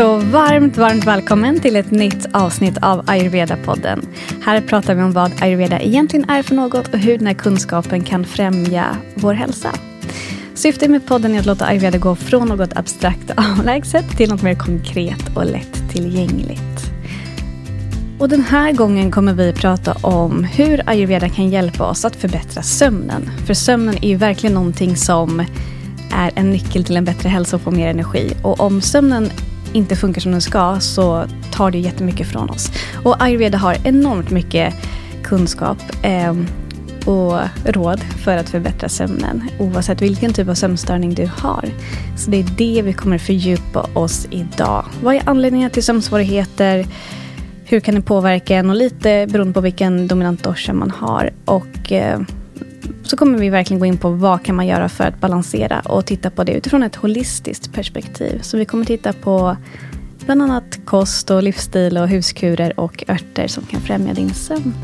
[0.00, 4.06] Så varmt, varmt välkommen till ett nytt avsnitt av Ayurveda-podden.
[4.42, 8.04] Här pratar vi om vad ayurveda egentligen är för något och hur den här kunskapen
[8.04, 9.70] kan främja vår hälsa.
[10.54, 14.42] Syftet med podden är att låta ayurveda gå från något abstrakt och avlägset till något
[14.42, 16.92] mer konkret och lättillgängligt.
[18.18, 22.62] Och den här gången kommer vi prata om hur ayurveda kan hjälpa oss att förbättra
[22.62, 23.30] sömnen.
[23.46, 25.44] För sömnen är ju verkligen någonting som
[26.12, 28.32] är en nyckel till en bättre hälsa och få mer energi.
[28.42, 29.30] Och om sömnen
[29.72, 32.70] inte funkar som den ska så tar det jättemycket från oss.
[33.04, 34.74] Och ayurveda har enormt mycket
[35.22, 36.34] kunskap eh,
[37.06, 41.64] och råd för att förbättra sömnen oavsett vilken typ av sömnstörning du har.
[42.16, 44.84] Så det är det vi kommer fördjupa oss idag.
[45.02, 46.86] Vad är anledningen till sömnsvårigheter?
[47.64, 51.30] Hur kan det påverka en och lite beroende på vilken dominant dosha man har.
[51.44, 52.20] Och eh,
[53.02, 56.06] så kommer vi verkligen gå in på vad kan man göra för att balansera och
[56.06, 58.38] titta på det utifrån ett holistiskt perspektiv.
[58.42, 59.56] Så vi kommer titta på
[60.24, 64.74] bland annat kost och livsstil och huskurer och örter som kan främja din sömn.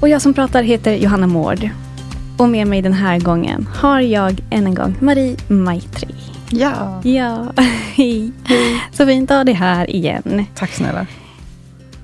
[0.00, 1.70] Och jag som pratar heter Johanna Mård.
[2.38, 6.14] Och med mig den här gången har jag än en gång Marie Maitri.
[6.50, 7.00] Ja.
[7.04, 7.52] Ja,
[7.94, 8.32] hej.
[8.92, 10.46] Så fint att ha dig här igen.
[10.54, 11.06] Tack snälla.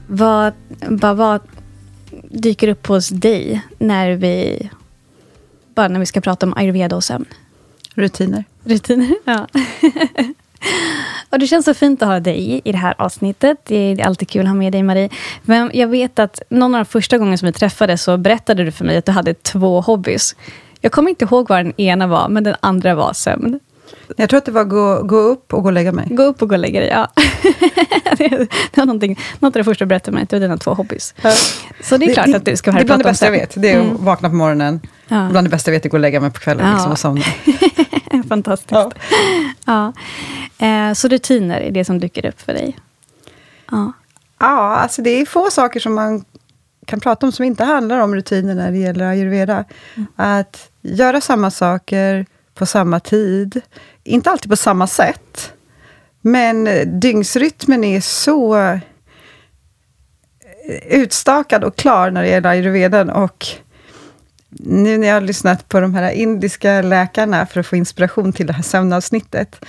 [0.07, 0.53] Vad,
[0.89, 1.41] vad, vad
[2.33, 4.69] dyker upp hos dig när vi,
[5.75, 7.27] bara när vi ska prata om ayurveda och sömn?
[7.95, 8.45] Rutiner.
[8.65, 9.47] Rutiner, ja.
[11.31, 13.59] och det känns så fint att ha dig i det här avsnittet.
[13.65, 15.09] Det är alltid kul att ha med dig, Marie.
[15.43, 18.73] Men jag vet att någon av de första gångerna som vi träffades så berättade du
[18.73, 20.37] för mig att du hade två hobbys.
[20.81, 23.61] Jag kommer inte ihåg vad den ena var, men den andra var sömn.
[24.17, 26.07] Jag tror att det var gå, gå upp och gå och lägga mig.
[26.11, 27.09] Gå upp och gå och lägga dig, ja.
[28.17, 31.15] det var något av det första du berättade mig, det var dina två hobbys.
[31.23, 31.33] Ja.
[31.83, 33.27] Så det är det, klart det, att du ska här Det är bland det bästa
[33.27, 33.53] jag vet.
[33.57, 34.05] Det är att mm.
[34.05, 34.81] vakna på morgonen.
[35.09, 35.29] Ja.
[35.31, 36.73] Bland det bästa jag vet är att gå och lägga mig på kvällen ja.
[36.73, 37.25] liksom, och somna.
[38.29, 38.73] Fantastiskt.
[38.73, 38.91] Ja.
[39.65, 39.93] ja.
[40.67, 42.79] Eh, så rutiner är det som dyker upp för dig?
[43.71, 43.93] Ja.
[44.39, 46.25] Ja, alltså det är få saker som man
[46.87, 49.65] kan prata om som inte handlar om rutiner när det gäller ayurveda.
[49.95, 50.07] Mm.
[50.17, 53.61] Att göra samma saker på samma tid.
[54.05, 55.53] Inte alltid på samma sätt.
[56.21, 58.79] Men eh, dygnsrytmen är så eh,
[60.89, 63.11] utstakad och klar när det gäller ayurveden.
[63.11, 63.47] Och
[64.49, 68.47] nu när jag har lyssnat på de här indiska läkarna för att få inspiration till
[68.47, 69.65] det här sömnavsnittet,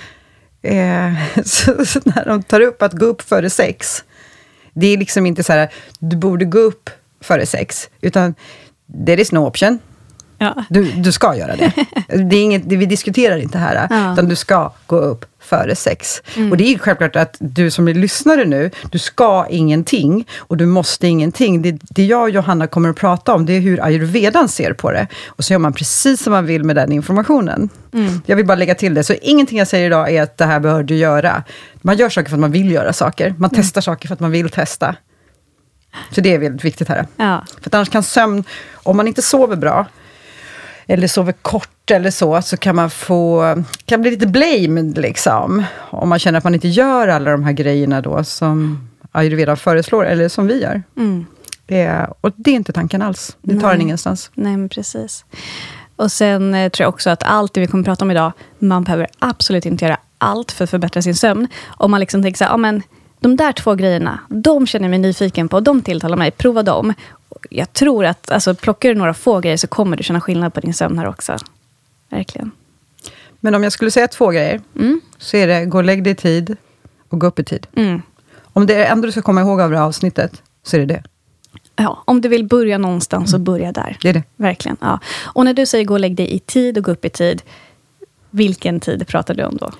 [0.62, 1.12] eh,
[1.44, 4.04] så, så, när de tar upp att gå upp före sex,
[4.72, 6.90] det är liksom inte så här, du borde gå upp
[7.20, 8.34] före sex, utan
[9.06, 9.78] there is no option.
[10.44, 10.64] Ja.
[10.68, 11.72] Du, du ska göra det.
[12.24, 14.12] det är inget, det, vi diskuterar inte här, ja.
[14.12, 16.22] utan du ska gå upp före sex.
[16.36, 16.50] Mm.
[16.50, 20.66] Och det är självklart att du som är lyssnare nu, du ska ingenting och du
[20.66, 21.62] måste ingenting.
[21.62, 24.92] Det, det jag och Johanna kommer att prata om, det är hur ayurvedan ser på
[24.92, 25.06] det.
[25.26, 27.68] Och så gör man precis som man vill med den informationen.
[27.92, 28.22] Mm.
[28.26, 30.60] Jag vill bara lägga till det, så ingenting jag säger idag är att det här
[30.60, 31.42] bör du göra.
[31.74, 33.34] Man gör saker för att man vill göra saker.
[33.38, 33.62] Man mm.
[33.62, 34.96] testar saker för att man vill testa.
[36.10, 37.06] Så det är väldigt viktigt här.
[37.16, 37.44] Ja.
[37.60, 39.86] För annars kan sömn, om man inte sover bra,
[40.86, 43.54] eller sover kort eller så, så kan man få,
[43.86, 45.64] kan bli lite blamed liksom.
[45.90, 50.06] Om man känner att man inte gör alla de här grejerna då som ayurveda föreslår,
[50.06, 50.82] eller som vi gör.
[50.96, 51.26] Mm.
[51.66, 53.36] Det, och det är inte tanken alls.
[53.42, 53.74] Det tar Nej.
[53.74, 54.30] en ingenstans.
[54.34, 55.24] Nej, men precis.
[55.96, 58.32] Och sen eh, tror jag också att allt det vi kommer att prata om idag,
[58.58, 61.48] man behöver absolut inte göra allt för att förbättra sin sömn.
[61.66, 62.82] Om man liksom tänker så här, ja, men
[63.20, 66.94] de där två grejerna, de känner jag mig nyfiken på, de tilltalar mig, prova dem
[67.50, 70.60] jag tror att alltså, plockar du några få grejer så kommer du känna skillnad på
[70.60, 71.36] din sömn här också.
[72.10, 72.50] Verkligen.
[73.40, 75.00] Men om jag skulle säga två grejer, mm.
[75.18, 76.56] så är det gå och lägg dig i tid
[77.08, 77.66] och gå upp i tid.
[77.76, 78.02] Mm.
[78.42, 80.80] Om det är det enda du ska komma ihåg av det här avsnittet, så är
[80.80, 81.02] det det.
[81.76, 83.98] Ja, om du vill börja någonstans, så börja där.
[84.02, 84.22] Det är det.
[84.36, 84.76] Verkligen.
[84.80, 85.00] Ja.
[85.22, 87.42] Och när du säger gå och lägg dig i tid och gå upp i tid,
[88.30, 89.70] vilken tid pratar du om då?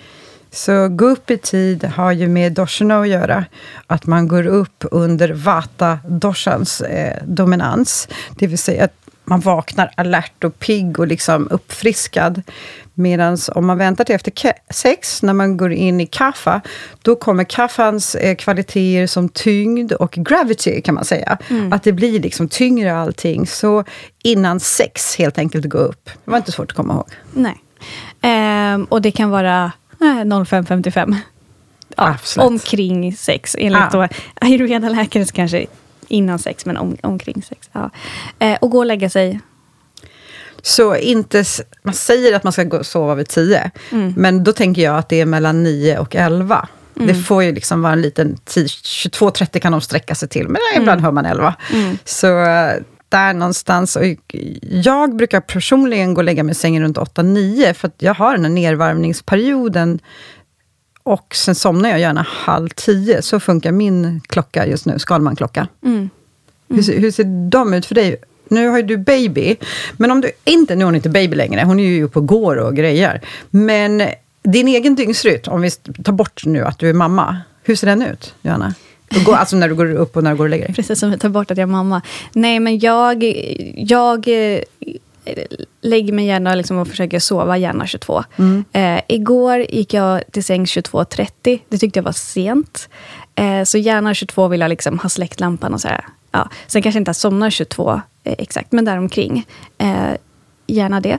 [0.55, 3.45] Så gå upp i tid har ju med doshana att göra.
[3.87, 8.09] Att man går upp under vata-doshans eh, dominans.
[8.39, 12.43] Det vill säga att man vaknar alert och pigg och liksom uppfriskad.
[12.95, 14.33] Medan om man väntar till efter
[14.71, 16.61] sex, när man går in i kaffa,
[17.03, 21.39] då kommer kaffans eh, kvaliteter som tyngd och gravity, kan man säga.
[21.51, 21.73] Mm.
[21.73, 23.47] Att det blir liksom tyngre allting.
[23.47, 23.85] Så
[24.23, 26.11] innan sex, helt enkelt, gå upp.
[26.25, 27.09] Det var inte svårt att komma ihåg.
[27.33, 27.61] Nej.
[28.23, 29.73] Ehm, och det kan vara
[30.05, 31.17] 05.55.
[31.97, 34.09] Ja, omkring sex, enligt ja.
[34.41, 35.67] ayurveda-läkare kanske
[36.09, 37.71] innan sex, men om, omkring sex.
[37.73, 37.91] Ja.
[38.39, 39.41] Eh, och gå och lägga sig?
[40.63, 41.45] Så inte,
[41.83, 44.15] man säger att man ska gå sova vid tio, mm.
[44.17, 46.69] men då tänker jag att det är mellan nio och elva.
[46.97, 47.09] Mm.
[47.09, 50.99] Det får ju liksom vara en liten 22.30 kan de sträcka sig till, men ibland
[50.99, 51.05] mm.
[51.05, 51.55] hör man 11.
[51.73, 51.99] Mm.
[52.05, 52.75] Så eh,
[53.15, 53.97] där någonstans.
[53.97, 54.05] Och
[54.71, 58.33] jag brukar personligen gå och lägga mig i sängen runt 8-9, för att jag har
[58.35, 59.99] den här nedvarvningsperioden
[61.03, 63.23] och sen somnar jag gärna halv tio.
[63.23, 65.69] Så funkar min klocka just nu, Skalman-klocka.
[65.85, 66.11] Mm.
[66.69, 68.17] Hur, ser- hur ser de ut för dig?
[68.49, 69.57] Nu har ju du baby,
[69.97, 72.27] men om du inte, nu är hon inte baby längre, hon är ju uppe och
[72.27, 73.21] går och grejer.
[73.51, 74.03] Men
[74.43, 75.71] din egen dygnsrytm, om vi
[76.05, 78.75] tar bort nu att du är mamma, hur ser den ut, Johanna?
[79.25, 80.75] Går, alltså när du går upp och när du går och lägger dig?
[80.75, 82.03] Precis som vi tar bort att jag är mamma.
[82.33, 83.25] Nej, men jag,
[83.77, 84.61] jag eh,
[85.81, 88.25] lägger mig gärna liksom och försöker sova gärna 22.
[88.73, 91.61] Eh, igår gick jag till sängs 22.30.
[91.69, 92.89] Det tyckte jag var sent.
[93.35, 96.05] Eh, så gärna 22 vill jag liksom ha släckt lampan och så här.
[96.33, 96.49] Ja.
[96.67, 99.47] Sen kanske inte jag somnar 22 eh, exakt, men däromkring.
[99.79, 100.11] Eh,
[100.67, 101.19] gärna det.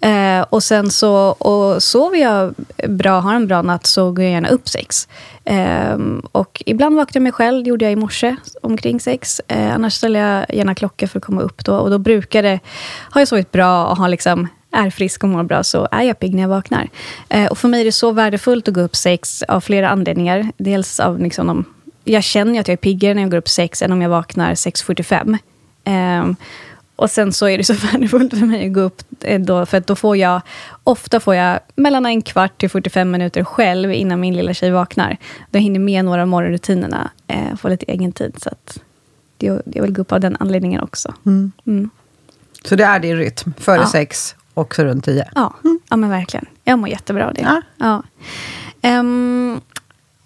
[0.00, 2.54] Eh, och sen så och sover jag
[2.88, 5.08] bra, har en bra natt, så går jag gärna upp sex.
[5.44, 5.98] Eh,
[6.32, 9.40] och ibland vaknar jag mig själv, det gjorde jag i morse omkring sex.
[9.48, 11.76] Eh, annars ställer jag gärna klocka för att komma upp då.
[11.76, 12.60] Och då brukar det,
[13.10, 16.18] har jag sovit bra och har liksom är frisk och mår bra så är jag
[16.18, 16.88] pigg när jag vaknar.
[17.28, 20.52] Eh, och för mig är det så värdefullt att gå upp sex av flera anledningar.
[20.56, 21.64] Dels av liksom de,
[22.04, 24.54] jag känner att jag är piggare när jag går upp sex än om jag vaknar
[24.54, 25.38] 6.45.
[26.96, 29.78] Och sen så är det så värdefullt för mig att gå upp eh, då, för
[29.78, 30.40] att då får jag,
[30.84, 35.16] ofta får jag mellan en kvart till 45 minuter själv innan min lilla tjej vaknar.
[35.50, 38.34] Då hinner med några av morgonrutinerna, eh, få lite egen tid.
[38.42, 38.78] Så att
[39.38, 41.14] jag, jag vill gå upp av den anledningen också.
[41.26, 41.52] Mm.
[41.66, 41.90] Mm.
[42.64, 43.86] Så det är din rytm, före Ja.
[43.86, 45.28] sex och så runt tio?
[45.34, 45.54] Ja,
[45.88, 46.46] ja men verkligen.
[46.64, 47.40] Jag mår jättebra av det.
[47.40, 47.62] Ja.
[47.76, 48.02] Ja.
[48.82, 49.60] Ehm,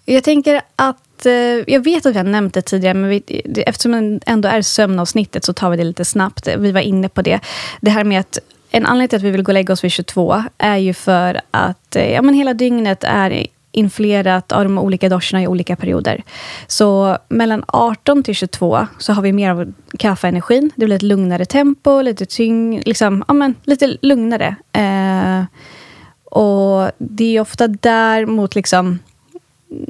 [0.05, 3.23] jag tänker att, Eh, jag vet att vi har nämnt det tidigare, men vi,
[3.65, 6.47] eftersom det ändå är sömnavsnittet så tar vi det lite snabbt.
[6.57, 7.39] Vi var inne på det.
[7.81, 8.39] Det här med att
[8.71, 11.41] en anledning till att vi vill gå och lägga oss vid 22 är ju för
[11.51, 16.23] att eh, ja, men hela dygnet är influerat av de olika doscherna i olika perioder.
[16.67, 20.71] Så mellan 18 till 22 så har vi mer av kaffeenergin.
[20.75, 24.55] Det blir ett lugnare tempo, lite tyngd, liksom, ja, men, lite lugnare.
[24.71, 25.45] Eh,
[26.31, 28.99] och det är ofta där mot liksom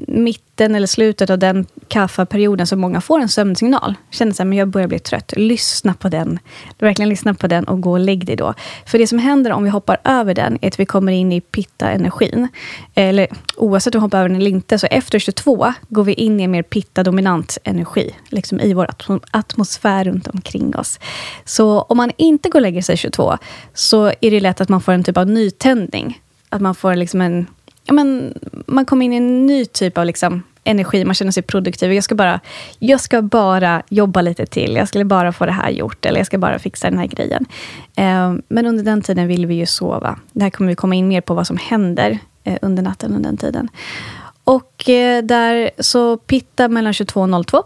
[0.07, 3.95] mitten eller slutet av den kaffeperioden som många får en sömnsignal.
[4.11, 5.33] Känner så här, men jag börjar bli trött.
[5.37, 6.39] Lyssna på den.
[6.79, 8.53] Verkligen lyssna på den och gå och lägg dig då.
[8.85, 11.41] För det som händer om vi hoppar över den är att vi kommer in i
[11.41, 12.47] pitta-energin.
[12.95, 16.39] Eller oavsett om vi hoppar över den eller inte, så efter 22 går vi in
[16.39, 18.15] i en mer pitta-dominant energi.
[18.29, 18.87] Liksom i vår
[19.31, 20.99] atmosfär runt omkring oss.
[21.45, 23.37] Så om man inte går och lägger sig 22
[23.73, 26.21] så är det lätt att man får en typ av nytändning.
[26.49, 27.47] Att man får liksom en
[27.83, 28.33] ja, men,
[28.65, 31.93] man kommer in i en ny typ av liksom, energi, man känner sig produktiv.
[31.93, 32.39] Jag ska, bara,
[32.79, 36.27] jag ska bara jobba lite till, jag skulle bara få det här gjort, eller jag
[36.27, 37.45] ska bara fixa den här grejen.
[37.95, 40.19] Eh, men under den tiden vill vi ju sova.
[40.31, 43.29] Det här kommer vi komma in mer på vad som händer eh, under natten under
[43.29, 43.69] den tiden.
[44.43, 47.63] Och eh, där så pitta mellan 22 och 02.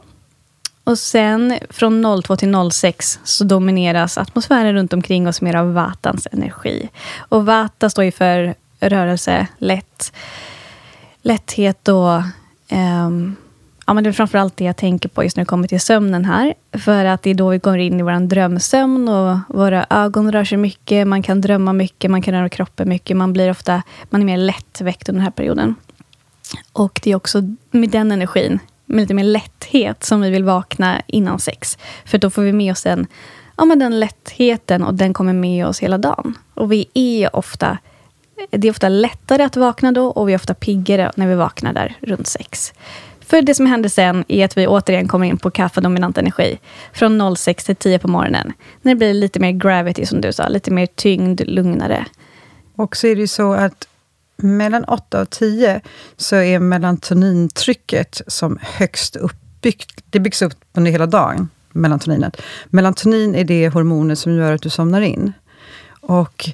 [0.84, 6.28] Och sen från 02 till 06 så domineras atmosfären runt omkring oss mer av vatans
[6.32, 6.90] energi.
[7.18, 8.56] Och vata står ju för
[8.90, 10.14] rörelse, lätt,
[11.22, 12.22] lätthet och...
[12.72, 13.36] Um,
[13.86, 16.26] ja, men det är framförallt det jag tänker på just när det kommer till sömnen
[16.26, 16.54] här.
[16.72, 20.44] För att det är då vi går in i vår drömsömn och våra ögon rör
[20.44, 23.18] sig mycket, man kan drömma mycket, man kan röra kroppen mycket.
[23.18, 25.76] Man blir ofta man är mer lättväckt under den här perioden.
[26.74, 27.42] Och det är också
[27.72, 31.78] med den energin, med lite mer lätthet, som vi vill vakna innan sex.
[32.06, 33.08] För då får vi med oss den,
[33.58, 36.38] ja, men den lättheten och den kommer med oss hela dagen.
[36.54, 37.78] Och vi är ofta,
[38.52, 41.74] det är ofta lättare att vakna då och vi är ofta piggare när vi vaknar
[41.74, 42.74] där runt sex.
[43.20, 46.60] För det som händer sen är att vi återigen kommer in på kaffedominant energi.
[46.94, 48.54] Från 06 till 10 på morgonen.
[48.82, 52.06] När det blir lite mer gravity som du sa, lite mer tyngd, lugnare.
[52.76, 53.88] Och så är det ju så att
[54.38, 55.82] mellan 8 och 10
[56.18, 60.04] så är melatonintrycket som högst uppbyggt.
[60.10, 62.42] Det byggs upp under hela dagen, melatoninet.
[62.66, 65.34] Melatonin är det hormonet som gör att du somnar in.
[66.02, 66.50] Och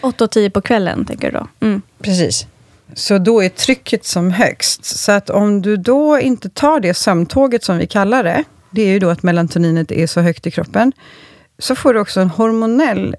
[0.00, 1.66] 8 och 10 på kvällen, tänker du då?
[1.66, 1.82] Mm.
[2.02, 2.46] Precis.
[2.94, 4.84] Så då är trycket som högst.
[4.84, 8.88] Så att om du då inte tar det sömntåget som vi kallar det, det är
[8.92, 10.92] ju då att melatoninet är så högt i kroppen,
[11.58, 13.16] så får du också en hormonell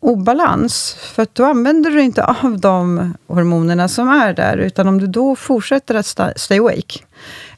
[0.00, 0.96] obalans.
[1.00, 5.06] För att då använder du inte av de hormonerna som är där, utan om du
[5.06, 6.98] då fortsätter att sta- stay awake,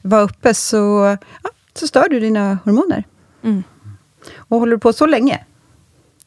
[0.01, 0.77] vara uppe, så,
[1.43, 3.03] ja, så stör du dina hormoner.
[3.43, 3.63] Mm.
[4.35, 5.45] Och håller du på så länge,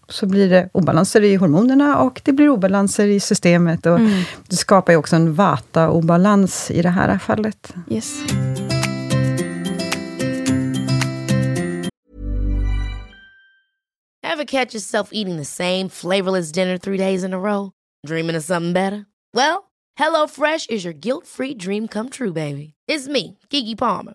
[0.08, 3.86] så blir det obalanser i hormonerna och det blir obalanser i systemet.
[3.86, 4.22] Och Mm.
[4.48, 7.74] Det skapar ju också en vata-obalans i det här fallet.
[7.90, 8.22] Yes.
[14.22, 17.72] Ever catch yourself eating the same flavorless dinner three days in a row?
[18.06, 19.06] Dreaming of something better?
[19.34, 22.74] Well, HelloFresh is your guilt-free dream come true, baby.
[22.88, 24.14] It's me, Kiki Palmer.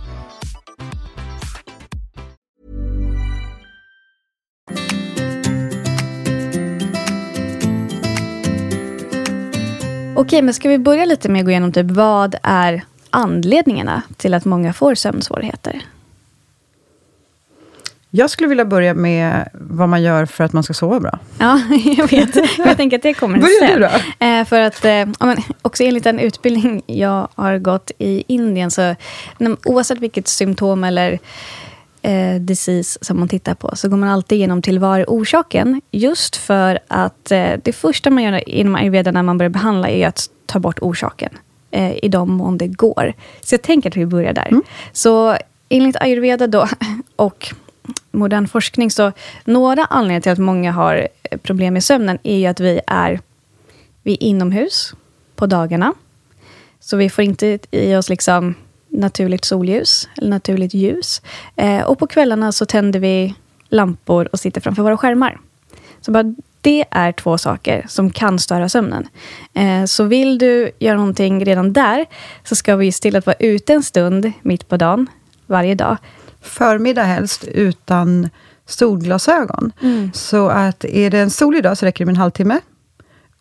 [10.21, 14.33] Okej, men ska vi börja lite med att gå igenom typ vad är anledningarna till
[14.33, 15.81] att många får sömnsvårigheter?
[18.13, 21.19] Jag skulle vilja börja med vad man gör för att man ska sova bra.
[21.39, 21.59] Ja,
[21.97, 22.35] jag vet.
[22.57, 23.81] Jag tänker att det kommer Börja sen.
[23.81, 23.87] du
[24.19, 24.25] då.
[24.25, 28.71] Eh, för att, eh, ja, men också enligt den utbildning jag har gått i Indien,
[28.71, 28.95] så
[29.37, 31.19] när- oavsett vilket symptom eller
[32.01, 35.81] eh, disease som man tittar på, så går man alltid igenom till vad är orsaken.
[35.91, 40.07] Just för att eh, det första man gör inom ayurveda när man börjar behandla, är
[40.07, 41.29] att ta bort orsaken.
[41.71, 43.13] Eh, I de mån det går.
[43.41, 44.61] Så jag tänker att vi börjar där.
[44.91, 45.37] Så
[45.69, 46.67] enligt ayurveda då,
[47.15, 47.53] och
[48.11, 49.11] modern forskning, så
[49.45, 53.19] några anledningar till att många har eh, problem med sömnen, är ju att vi är,
[54.03, 54.93] vi är inomhus
[55.35, 55.93] på dagarna.
[56.79, 58.55] Så vi får inte i oss liksom
[58.91, 61.21] naturligt solljus eller naturligt ljus.
[61.55, 63.35] Eh, och på kvällarna så tänder vi
[63.69, 65.39] lampor och sitter framför våra skärmar.
[66.01, 69.07] Så bara det är två saker som kan störa sömnen.
[69.53, 72.05] Eh, så vill du göra någonting redan där,
[72.43, 75.07] så ska vi se till att vara ute en stund mitt på dagen,
[75.45, 75.97] varje dag.
[76.41, 78.29] Förmiddag helst, utan
[78.65, 79.71] solglasögon.
[79.81, 80.11] Mm.
[80.13, 82.59] Så att är det en solig dag så räcker det med en halvtimme.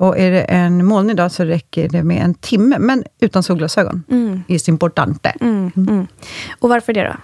[0.00, 4.04] Och är det en molnig dag så räcker det med en timme, men utan solglasögon.
[4.11, 4.42] Mm.
[4.49, 5.28] Är importante.
[5.40, 6.07] Mm, mm.
[6.59, 7.16] Och varför det då?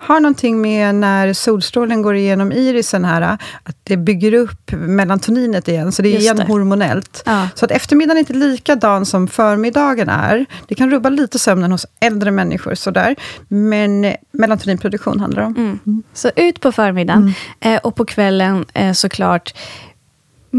[0.00, 3.20] Har någonting med när solstrålen går igenom irisen här,
[3.62, 6.44] att det bygger upp melantoninet igen, så det är Just igen det.
[6.44, 7.22] hormonellt.
[7.26, 7.48] Ja.
[7.54, 10.46] Så att eftermiddagen är inte likadan som förmiddagen är.
[10.68, 13.16] Det kan rubba lite sömnen hos äldre människor, sådär.
[13.48, 15.54] Men melatoninproduktion handlar det om.
[15.56, 16.02] Mm.
[16.12, 19.54] Så ut på förmiddagen eh, och på kvällen eh, såklart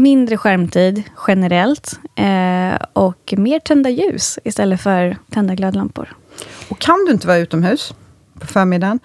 [0.00, 6.16] mindre skärmtid generellt eh, och mer tända ljus istället för tända glödlampor.
[6.68, 7.94] Och kan du inte vara utomhus
[8.40, 9.00] på förmiddagen,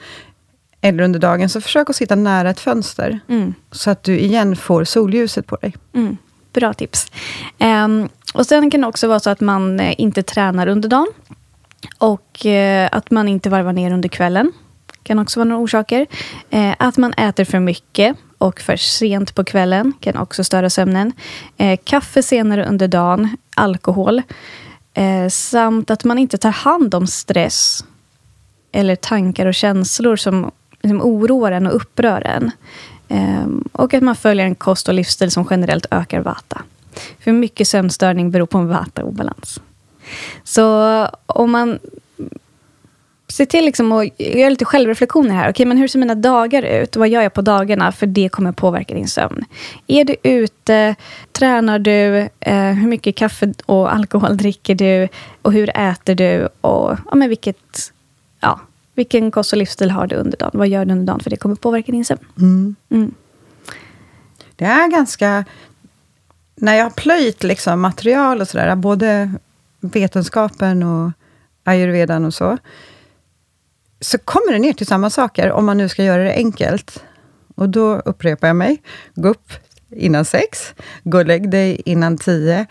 [0.81, 3.19] eller under dagen, så försök att sitta nära ett fönster.
[3.27, 3.53] Mm.
[3.71, 5.75] Så att du igen får solljuset på dig.
[5.93, 6.17] Mm.
[6.53, 7.11] Bra tips.
[7.57, 11.07] Ehm, och Sen kan det också vara så att man eh, inte tränar under dagen
[11.97, 14.51] och eh, att man inte varvar ner under kvällen.
[15.03, 16.07] kan också vara några orsaker.
[16.49, 21.13] Eh, att man äter för mycket och för sent på kvällen kan också störa sömnen.
[21.57, 24.21] Eh, kaffe senare under dagen, alkohol.
[24.93, 27.85] Eh, samt att man inte tar hand om stress
[28.71, 30.51] eller tankar och känslor som
[30.87, 32.51] som oroar en och upprör en.
[33.07, 36.61] Ehm, och att man följer en kost och livsstil som generellt ökar vata.
[37.19, 39.61] För mycket sömnstörning beror på en vata-obalans.
[40.43, 41.79] Så om man
[43.35, 45.49] ser till liksom att göra lite självreflektioner här.
[45.49, 46.95] Okej, men hur ser mina dagar ut?
[46.95, 47.91] Vad gör jag på dagarna?
[47.91, 49.45] För det kommer påverka din sömn.
[49.87, 50.95] Är du ute?
[51.31, 52.29] Tränar du?
[52.39, 55.07] Eh, hur mycket kaffe och alkohol dricker du?
[55.41, 56.49] Och hur äter du?
[56.61, 57.91] Och ja, men vilket,
[58.39, 58.59] ja,
[58.93, 60.51] vilken kost och livsstil har du under dagen?
[60.53, 61.19] Vad gör du under dagen?
[61.19, 62.25] För det kommer påverka din sömn.
[62.37, 62.75] Mm.
[62.89, 63.13] Mm.
[64.55, 65.45] Det är ganska...
[66.55, 69.31] När jag har plöjt liksom material och sådär, både
[69.79, 71.11] vetenskapen och
[71.63, 72.57] ayurvedan och så,
[74.05, 77.03] så kommer det ner till samma saker, om man nu ska göra det enkelt.
[77.55, 78.81] Och då upprepar jag mig.
[79.15, 79.51] Gå upp
[79.91, 82.65] innan sex, gå och lägg dig innan tio.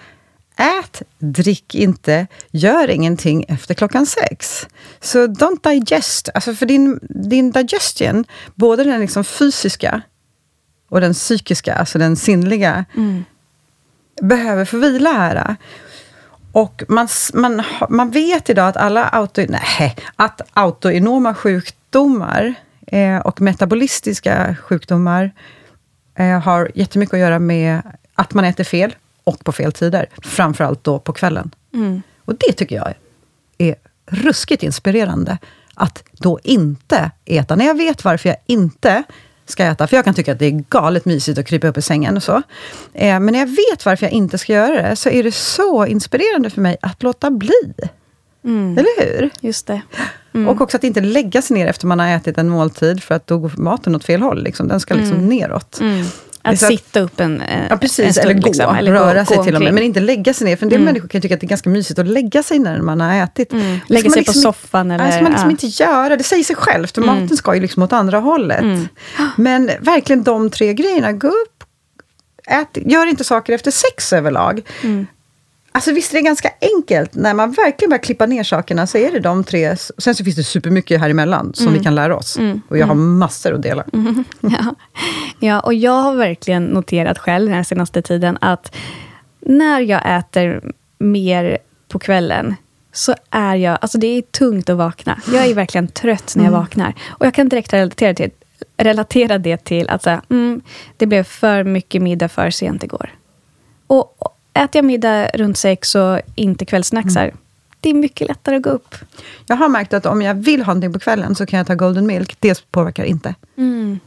[0.56, 4.66] Ät, drick inte, gör ingenting efter klockan sex.
[5.00, 6.28] Så don't digest.
[6.34, 8.24] Alltså för din, din digestion,
[8.54, 10.02] både den liksom fysiska
[10.88, 13.24] och den psykiska, alltså den sinnliga, Mm.
[14.22, 15.56] behöver få vila här.
[16.54, 22.54] Och man, man, man vet idag att alla auto, nej, att autoinoma sjukdomar
[22.87, 25.32] eh, och metabolistiska sjukdomar
[26.14, 27.82] eh, har jättemycket att göra med
[28.14, 28.94] att man äter fel
[29.25, 30.06] och på fel tider.
[30.23, 31.50] Framförallt då på kvällen.
[31.73, 32.02] Mm.
[32.25, 32.94] Och det tycker jag
[33.58, 33.75] är
[34.06, 35.38] ruskigt inspirerande.
[35.75, 39.02] Att då inte äta, när jag vet varför jag inte
[39.46, 39.86] ska äta.
[39.86, 42.22] För jag kan tycka att det är galet mysigt att krypa upp i sängen och
[42.22, 42.42] så.
[42.94, 45.86] Eh, men när jag vet varför jag inte ska göra det, så är det så
[45.86, 47.74] inspirerande för mig att låta bli.
[48.44, 48.78] Mm.
[48.78, 49.30] Eller hur?
[49.40, 49.82] Just det.
[50.34, 50.48] Mm.
[50.48, 53.26] Och också att inte lägga sig ner efter man har ätit en måltid, för att
[53.26, 54.42] då går maten åt fel håll.
[54.44, 54.68] Liksom.
[54.68, 55.28] Den ska liksom Mm.
[55.28, 55.80] neråt.
[56.44, 56.54] Mm.
[56.54, 58.14] Att att- sitta upp en, eh, Ja, en precis.
[58.14, 58.30] stund.
[58.30, 58.76] eller gå, liksom.
[58.76, 59.74] röra sig till och med.
[59.74, 60.56] Men inte lägga sig ner.
[60.56, 60.84] För en del Mm.
[60.84, 63.52] människor kan tycka att det är ganska mysigt att lägga sig när man har ätit.
[63.52, 63.78] Mm.
[63.88, 65.06] Lägga sig på liksom soffan eller...
[65.06, 65.50] Det ska man liksom ja.
[65.50, 66.16] inte göra.
[66.16, 66.96] Det säger sig självt.
[66.98, 67.22] Mm.
[67.22, 68.60] Maten ska ju liksom åt andra hållet.
[68.60, 68.88] Mm.
[69.36, 71.12] Men verkligen de tre grejerna.
[71.12, 71.64] Gå upp,
[72.46, 74.62] ät, gör inte saker efter sex överlag.
[75.74, 75.78] Mm.
[75.78, 77.14] Alltså visst är det ganska enkelt.
[77.14, 79.76] När man verkligen börjar klippa ner sakerna så är det de tre.
[79.98, 81.78] Sen så finns det supermycket här emellan som Mm.
[81.78, 82.38] vi kan lära oss.
[82.68, 83.84] Och jag har massor att dela.
[84.40, 84.74] Ja.
[85.40, 88.74] ja, och jag har verkligen noterat själv den här senaste tiden att
[89.40, 92.54] när jag äter mer på kvällen
[92.92, 95.20] så är jag, alltså det är tungt att vakna.
[95.32, 96.94] Jag är verkligen trött när jag vaknar.
[97.08, 98.30] Och jag kan direkt relatera, till,
[98.76, 100.60] relatera det till att säga, mm,
[100.96, 103.10] det blev för mycket middag för sent igår.
[103.86, 107.32] Och äter jag middag runt sex och inte kvällsnacksar,
[107.80, 108.94] det är mycket lättare att gå upp.
[109.46, 111.75] Jag har märkt att om jag vill ha någonting på kvällen så kan jag ta
[111.75, 112.37] Golden Milk.
[112.40, 113.34] Det påverkar inte.
[113.56, 113.99] Mm.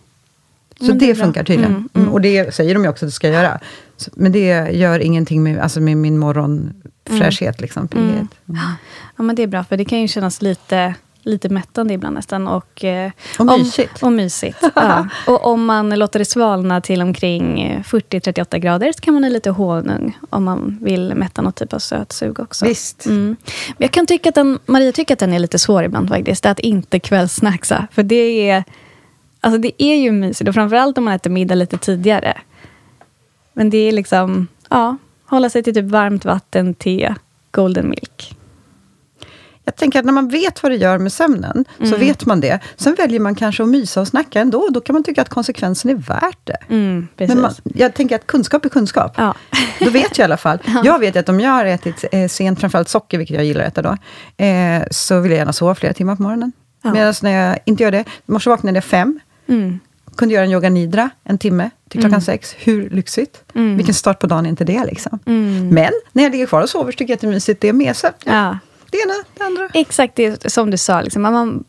[0.80, 1.72] Så det det, funkar tydligen.
[1.72, 3.60] Mm, Mm, Och det säger de ju också att det ska göra.
[3.98, 7.62] Så, men det gör ingenting med, alltså med min morgonfräschhet.
[7.62, 7.88] Liksom.
[7.96, 8.28] Mm.
[9.16, 10.94] Ja, men det är bra, för det kan ju kännas lite,
[11.28, 12.48] lite mättande ibland nästan.
[12.48, 14.04] Och, eh, Och mysigt.
[14.04, 14.58] Om, och mysigt.
[14.76, 15.08] ja.
[15.28, 19.30] Och om man låter det svalna till omkring eh, 40-38 grader så kan man ha
[19.30, 22.66] lite honung om man vill mätta något typ av sötsug också.
[22.66, 23.06] Visst.
[23.06, 23.36] Mm.
[23.68, 26.46] Men jag kan tycka att den, Maria tycker att den är lite svår ibland faktiskt,
[26.46, 27.88] att inte kvällsnacksa.
[27.92, 28.64] För det är,
[29.42, 32.38] alltså det är ju mysigt, och framförallt om man äter middag lite tidigare.
[33.54, 37.16] Men det är liksom, ja, hålla sig till typ varmt vatten, te,
[37.52, 38.37] golden milk.
[39.68, 42.00] Jag tänker att när man vet vad det gör med sömnen, så Mm.
[42.00, 42.60] vet man det.
[42.76, 44.68] Sen väljer man kanske att mysa och snacka ändå.
[44.72, 46.58] Då kan man tycka att konsekvensen är värt det.
[46.70, 47.08] Mm.
[47.18, 49.14] Men man, jag tänker att kunskap är kunskap.
[49.18, 49.34] Ja.
[49.80, 50.60] Då vet jag i alla fall.
[50.84, 53.78] Jag vet att om jag har ätit eh, sent, framförallt socker, vilket jag gillar att
[53.78, 53.98] äta då,
[54.46, 56.52] eh, så vill jag gärna sova flera timmar på morgonen.
[56.84, 56.94] Ja.
[56.94, 59.80] Medan när jag inte gör det, i morse vaknade jag fem, Mm.
[60.18, 62.56] kunde göra en yoga nidra en timme till klockan sex.
[62.58, 63.44] Hur lyxigt?
[63.56, 63.78] Mm.
[63.78, 64.86] Vilken start på dagen är inte det?
[64.86, 65.20] Liksom.
[65.26, 65.70] Mm.
[65.70, 67.74] Men när jag ligger kvar och sover så tycker jag att det är mysigt det
[67.74, 67.96] med.
[67.98, 68.58] Så, ja.
[68.92, 69.70] Det ena, det andra.
[69.74, 71.02] exakt det som du sa.
[71.02, 71.22] Liksom.
[71.22, 71.64] Man,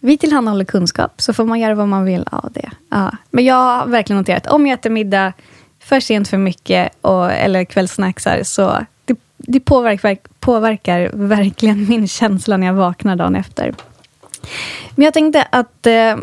[0.00, 2.70] vi tillhandahåller kunskap, så får man göra vad man vill av det.
[2.90, 3.12] Ja.
[3.30, 5.32] Men jag har verkligen noterat, om jag äter middag
[5.80, 12.56] för sent för mycket, och, eller kvällsnacksar, så det, det påverkar, påverkar verkligen min känsla
[12.56, 13.74] när jag vaknar dagen efter.
[14.94, 16.16] Men jag tänkte att eh,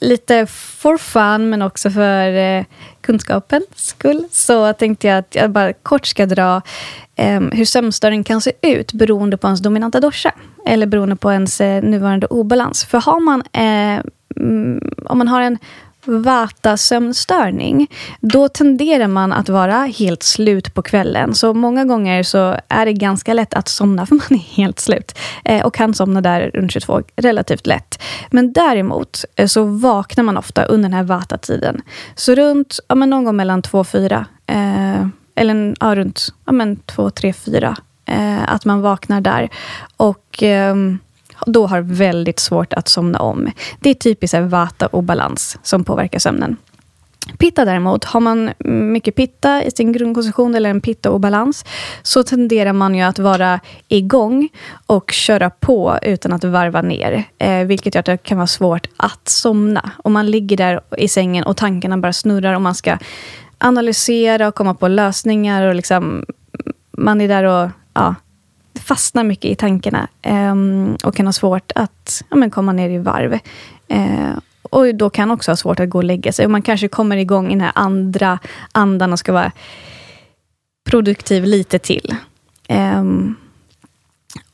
[0.00, 2.64] lite for fun, men också för eh,
[3.04, 6.62] kunskapens skull, så tänkte jag att jag bara kort ska dra
[7.16, 10.32] eh, hur sömnstörning kan se ut beroende på ens dominanta dosha,
[10.66, 12.84] eller beroende på ens eh, nuvarande obalans.
[12.84, 14.02] För har man, eh,
[14.36, 15.58] mm, om man har en
[16.04, 17.86] Vata-sömnstörning,
[18.20, 21.34] då tenderar man att vara helt slut på kvällen.
[21.34, 25.18] Så många gånger så är det ganska lätt att somna, för man är helt slut.
[25.44, 28.02] Eh, och kan somna där runt 22 relativt lätt.
[28.30, 31.82] Men däremot eh, så vaknar man ofta under den här Vata-tiden.
[32.14, 34.26] Så runt, ja, men någon gång mellan 2 och 4.
[34.46, 37.76] Eh, eller ja, runt ja, men 2, 3, 4.
[38.46, 39.48] Att man vaknar där.
[39.96, 40.42] Och...
[40.42, 40.98] Ehm,
[41.46, 43.50] då har väldigt svårt att somna om.
[43.80, 46.56] Det är typiskt vata-obalans som påverkar sömnen.
[47.38, 48.50] Pitta däremot, har man
[48.92, 51.64] mycket pitta i sin grundkonstitution eller en pitta-obalans
[52.02, 54.48] så tenderar man ju att vara igång
[54.86, 57.24] och köra på utan att varva ner.
[57.38, 59.90] Eh, vilket gör att det kan vara svårt att somna.
[60.04, 62.98] Om man ligger där i sängen och tankarna bara snurrar och man ska
[63.58, 66.24] analysera och komma på lösningar och liksom
[66.90, 68.14] man är där och ja,
[68.80, 72.98] fastnar mycket i tankarna ehm, och kan ha svårt att ja, men komma ner i
[72.98, 73.38] varv.
[73.88, 76.44] Eh, och då kan också ha svårt att gå och lägga sig.
[76.44, 78.38] Och man kanske kommer igång i den här andra
[78.72, 79.52] andan och ska vara
[80.84, 82.14] produktiv lite till.
[82.68, 83.34] Ehm,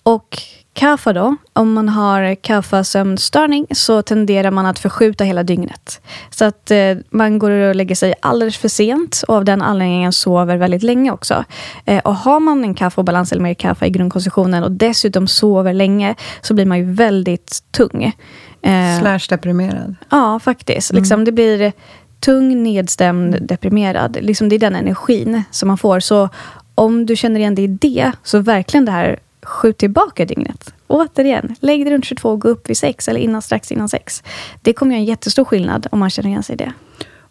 [0.02, 0.38] och
[0.72, 6.00] kaffa då, om man har kaffa-sömnstörning så tenderar man att förskjuta hela dygnet.
[6.30, 10.12] Så att eh, man går och lägger sig alldeles för sent och av den anledningen
[10.12, 11.44] sover väldigt länge också.
[11.84, 16.14] Eh, och har man en kaffeobalans eller mer kaffe i grundkonstitutionen och dessutom sover länge
[16.40, 18.04] så blir man ju väldigt tung.
[18.62, 19.96] Eh, Slash deprimerad.
[20.10, 20.92] Ja, faktiskt.
[20.92, 21.72] Liksom, det blir
[22.20, 24.16] tung, nedstämd, deprimerad.
[24.20, 26.00] Liksom, det är den energin som man får.
[26.00, 26.28] Så
[26.74, 30.74] om du känner igen dig i det, så verkligen det här skjut tillbaka dygnet.
[30.86, 34.22] Återigen, lägg dig runt 22 och gå upp vid 6 eller innan, strax innan 6.
[34.62, 36.72] Det kommer göra en jättestor skillnad om man känner igen sig i det.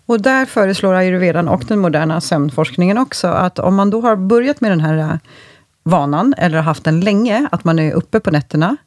[0.06, 4.62] Och där föreslår ayurvedan och den moderna sömnforskningen också, att om man då har börjat
[4.62, 5.18] med den här eh,
[5.84, 8.78] vanan, eller har haft den länge, att man är uppe på nätterna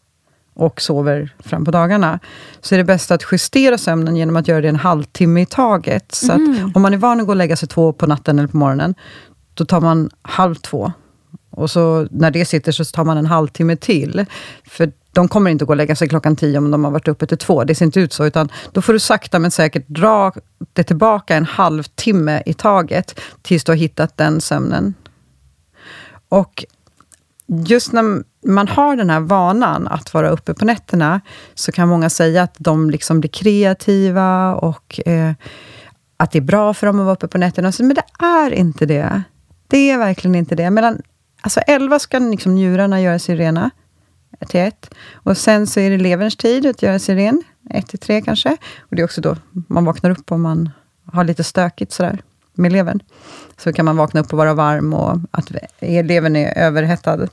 [0.55, 2.19] och sover fram på dagarna,
[2.61, 6.15] så är det bäst att justera sömnen genom att göra det en halvtimme i taget.
[6.15, 6.41] Så att
[6.75, 8.95] om man är van att gå och lägga sig två på natten eller på morgonen,
[9.55, 10.93] då tar man halv två.
[11.53, 14.27] Och så när det sitter så tar man en halvtimme till.
[14.65, 17.09] För de kommer inte att gå och lägga sig klockan tio om de har varit
[17.09, 17.65] uppe till två.
[17.65, 18.25] Det ser inte ut så.
[18.25, 20.33] Utan då får du sakta men säkert dra
[20.73, 24.95] det tillbaka en halvtimme i taget, tills du har hittat den sömnen.
[26.29, 26.65] Och
[27.47, 31.21] just när man har den här vanan att vara uppe på nätterna,
[31.55, 35.33] så kan många säga att de liksom blir kreativa och eh,
[36.17, 37.73] att det är bra för dem att vara uppe på nätterna.
[37.79, 39.23] Men det är inte det.
[39.69, 40.71] Det är verkligen inte det.
[40.71, 41.03] Medan
[41.43, 43.71] alltså 11 ska liksom njurarna göra sig rena,
[44.49, 44.95] till ett.
[45.13, 48.57] Och sen så är det leverns tid att göra sig ren, ett till tre kanske.
[48.79, 50.71] Och det är också då man vaknar upp om man
[51.05, 52.23] har lite stökigt sådär
[52.55, 53.01] med levern.
[53.57, 57.29] Så kan man vakna upp och vara varm och att levern är överhettad.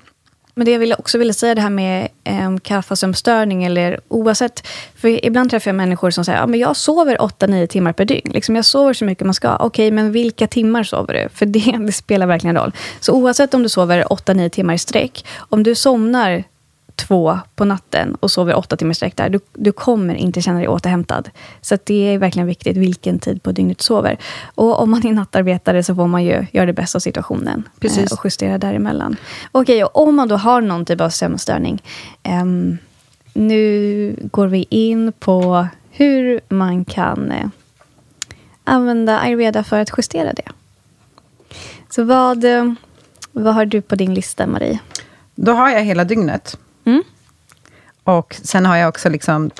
[0.56, 4.68] Men det jag ville också ville säga det här med eh, kaffasömnstörning eller oavsett.
[4.96, 8.32] För ibland träffar jag människor som säger, ja men jag sover 8-9 timmar per dygn.
[8.34, 9.56] Liksom jag sover så mycket man ska.
[9.56, 11.30] Okej, men vilka timmar sover du?
[11.34, 12.72] För det, det spelar verkligen roll.
[13.00, 15.26] Så oavsett om du sover 8-9 timmar i sträck.
[15.38, 16.44] Om du somnar
[17.00, 20.68] två på natten och sover åtta timmar sträck där, du, du kommer inte känna dig
[20.68, 21.30] återhämtad.
[21.62, 24.18] Så det är verkligen viktigt vilken tid på dygnet du sover.
[24.56, 28.12] Och om man är nattarbetare så får man ju göra det bästa av situationen Precis.
[28.12, 29.16] Eh, och justera däremellan.
[29.52, 31.82] Okej, och om man då har någon typ av sömnstörning.
[32.24, 32.46] Eh,
[33.34, 37.48] nu går vi in på hur man kan eh,
[38.64, 40.52] använda ayurveda för att justera det.
[41.90, 42.74] Så vad, eh,
[43.32, 44.80] vad har du på din lista, Marie?
[45.36, 46.58] Då har jag hela dygnet.
[46.90, 47.04] Mm.
[48.04, 49.52] Och sen har jag också liksom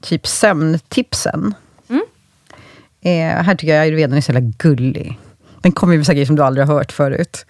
[0.00, 1.54] typ sömntipsen.
[1.88, 2.02] Mm.
[3.00, 5.18] Eh, här tycker jag ayurvedan är så jävla gullig.
[5.60, 7.46] Den kommer ju med grejer som du aldrig har hört förut.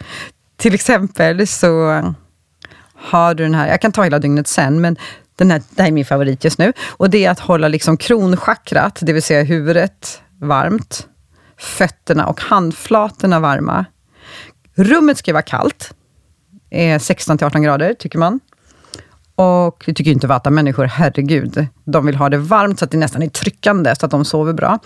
[0.57, 2.03] Till exempel så
[2.95, 4.97] har du den här, jag kan ta hela dygnet sen, men
[5.37, 6.73] den här, det här är min favorit just nu.
[6.89, 11.07] Och det är att hålla liksom kronchakrat, det vill säga huvudet, varmt.
[11.59, 13.85] Fötterna och handflatorna varma.
[14.75, 15.95] Rummet ska vara kallt.
[16.71, 18.41] Eh, 16 18 grader, tycker man.
[19.39, 21.67] Och det tycker inte Vata-människor, herregud.
[21.85, 24.53] De vill ha det varmt så att det nästan är tryckande, så att de sover
[24.53, 24.79] bra.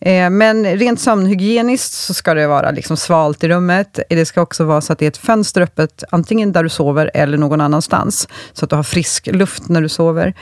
[0.00, 3.98] Eh, men rent sömnhygieniskt så ska det vara liksom svalt i rummet.
[4.10, 7.10] Det ska också vara så att det är ett fönster öppet, antingen där du sover
[7.14, 8.28] eller någon annanstans.
[8.52, 10.34] Så att du har frisk luft när du sover.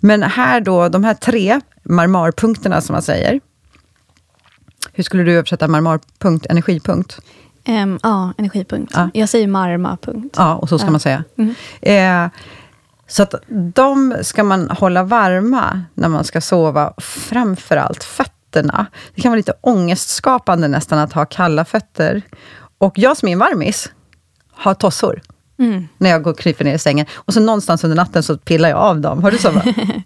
[0.00, 3.40] Men här då, de här tre marmarpunkterna som man säger.
[4.92, 7.18] Hur skulle du översätta marmarpunkt, energipunkt?
[7.68, 8.92] Um, ja, energipunkt.
[8.96, 9.10] Ja.
[9.14, 10.34] Jag säger marma-punkt.
[10.38, 10.90] Ja, och så ska Ja.
[10.90, 11.24] man säga.
[11.38, 11.54] Mm.
[11.82, 12.30] Eh,
[13.06, 13.34] så att
[13.74, 18.86] de ska man hålla varma när man ska sova, framför allt fötterna.
[19.14, 22.22] Det kan vara lite ångestskapande nästan att ha kalla fötter.
[22.78, 23.92] Och jag som är en varmis,
[24.52, 25.20] har tossor
[25.58, 25.88] Mm.
[25.98, 27.06] när jag går och kryper ner i sängen.
[27.14, 29.22] Och så någonstans under natten så pillar jag av dem.
[29.22, 29.62] Har du va?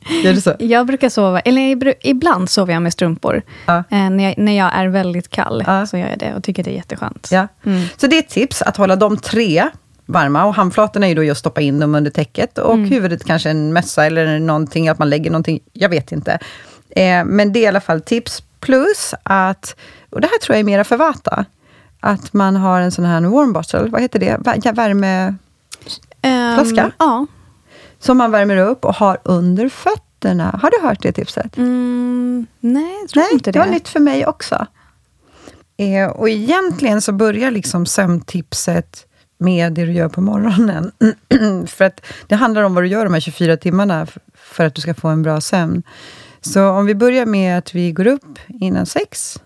[0.25, 0.55] Gör du så?
[0.59, 3.43] Jag brukar sova, eller ibland sover jag med strumpor.
[3.67, 3.77] Ja.
[3.91, 5.87] Eh, när, jag, när jag är väldigt kall Ja.
[5.87, 7.29] så gör jag det och tycker det är jätteskönt.
[7.31, 7.49] Ja.
[7.65, 7.87] Mm.
[7.97, 9.69] Så det är ett tips, att hålla de tre
[10.09, 10.45] varma.
[10.45, 12.59] Och handflatorna är ju då just stoppa in dem under täcket.
[12.59, 12.91] Och Mm.
[12.91, 15.61] huvudet kanske en mössa eller någonting, att man lägger någonting.
[15.73, 16.39] Jag vet inte.
[16.91, 18.43] Eh, men det är i alla fall tips.
[18.61, 19.77] Plus att,
[20.11, 21.45] och det här tror jag är mera för Vata,
[22.01, 24.37] att man har en sån här warm bottle, vad heter det?
[24.41, 25.35] Vär- ja, Värme...
[26.23, 26.91] Ehm, Flaska?
[26.99, 27.27] Ja.
[27.99, 30.59] Som man värmer upp och har under fötterna.
[30.63, 31.57] Har du hört det tipset?
[31.57, 33.65] Mm, nej, jag tror Nej, inte det det.
[33.65, 34.67] var nytt för mig också.
[35.77, 39.07] Eh, och egentligen så börjar liksom sömntipset
[39.39, 40.93] med det du gör på morgonen.
[41.67, 44.81] för att det handlar om vad du gör de här 24 timmarna för att du
[44.81, 45.83] ska få en bra sömn.
[46.41, 49.43] Så om vi börjar med att vi går upp innan sex.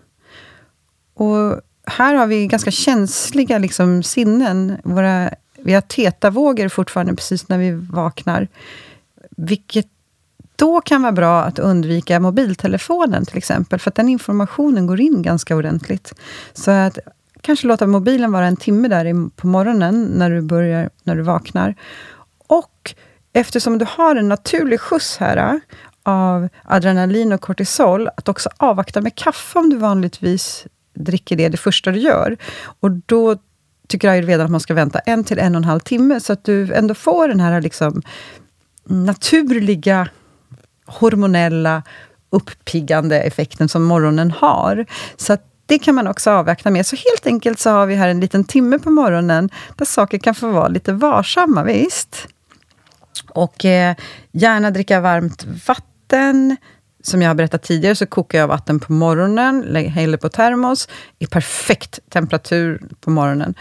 [1.13, 4.77] Och här har vi ganska känsliga liksom, sinnen.
[4.83, 8.47] Våra, vi har tetavågor fortfarande precis när vi vaknar.
[9.29, 9.87] Vilket
[10.55, 15.21] då kan vara bra att undvika mobiltelefonen till exempel, för att den informationen går in
[15.21, 16.13] ganska ordentligt.
[16.53, 16.97] Så att
[17.43, 21.75] kanske låta mobilen vara en timme där på morgonen, när du, börjar, när du vaknar.
[22.47, 22.95] Och
[23.33, 25.59] eftersom du har en naturlig skjuts här eh,
[26.03, 31.57] av adrenalin och kortisol, att också avvakta med kaffe om du vanligtvis dricker det det
[31.57, 32.37] första du gör.
[32.79, 33.35] Och då
[33.87, 36.43] tycker ayurvedan att man ska vänta en till en och en halv timme, så att
[36.43, 38.01] du ändå får den här liksom
[38.85, 40.09] naturliga
[40.85, 41.83] hormonella
[42.29, 44.85] uppiggande effekten som morgonen har.
[45.17, 46.85] Så att det kan man också avvakta med.
[46.85, 50.35] Så helt enkelt så har vi här en liten timme på morgonen, där saker kan
[50.35, 52.27] få vara lite varsamma, visst.
[53.29, 53.95] Och eh,
[54.31, 56.57] gärna dricka varmt vatten.
[57.03, 60.87] Som jag har berättat tidigare så kokar jag vatten på morgonen, häller på termos,
[61.19, 63.53] i perfekt temperatur på morgonen.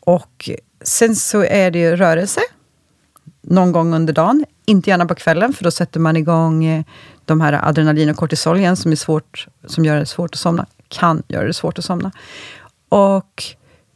[0.00, 0.50] Och
[0.82, 2.40] sen så är det ju rörelse,
[3.42, 4.44] någon gång under dagen.
[4.66, 6.84] Inte gärna på kvällen, för då sätter man igång eh,
[7.24, 10.66] de här adrenalin och kortisol igen, som, är svårt, som gör det svårt att somna.
[10.90, 12.12] Kan göra det svårt att somna.
[12.88, 13.44] Och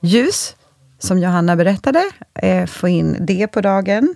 [0.01, 0.57] ljus,
[0.99, 2.03] som Johanna berättade,
[2.35, 4.15] eh, få in det på dagen.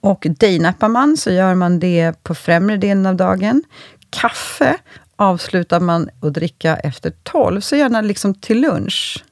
[0.00, 3.62] Och daynappar man, så gör man det på främre delen av dagen.
[4.10, 4.78] Kaffe
[5.16, 9.24] avslutar man att dricka efter 12, så gärna liksom till lunch.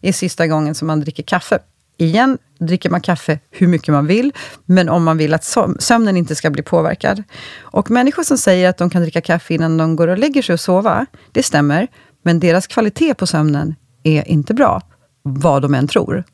[0.00, 1.58] är sista gången som man dricker kaffe.
[2.00, 4.32] Igen, dricker man kaffe hur mycket man vill,
[4.64, 7.22] men om man vill att sömnen inte ska bli påverkad.
[7.60, 10.52] Och människor som säger att de kan dricka kaffe innan de går och lägger sig
[10.52, 11.88] och sova, det stämmer,
[12.22, 14.82] men deras kvalitet på sömnen är inte bra,
[15.22, 16.24] vad de än tror.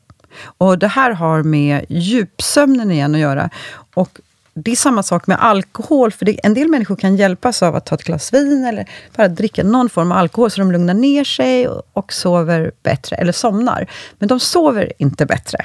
[0.57, 3.49] Och Det här har med djupsömnen igen att göra.
[3.93, 4.19] Och
[4.55, 7.85] det är samma sak med alkohol, för det, en del människor kan hjälpas av att
[7.85, 11.23] ta ett glas vin eller bara dricka någon form av alkohol, så de lugnar ner
[11.23, 13.89] sig och, och sover bättre, eller somnar.
[14.19, 15.57] Men de sover inte bättre.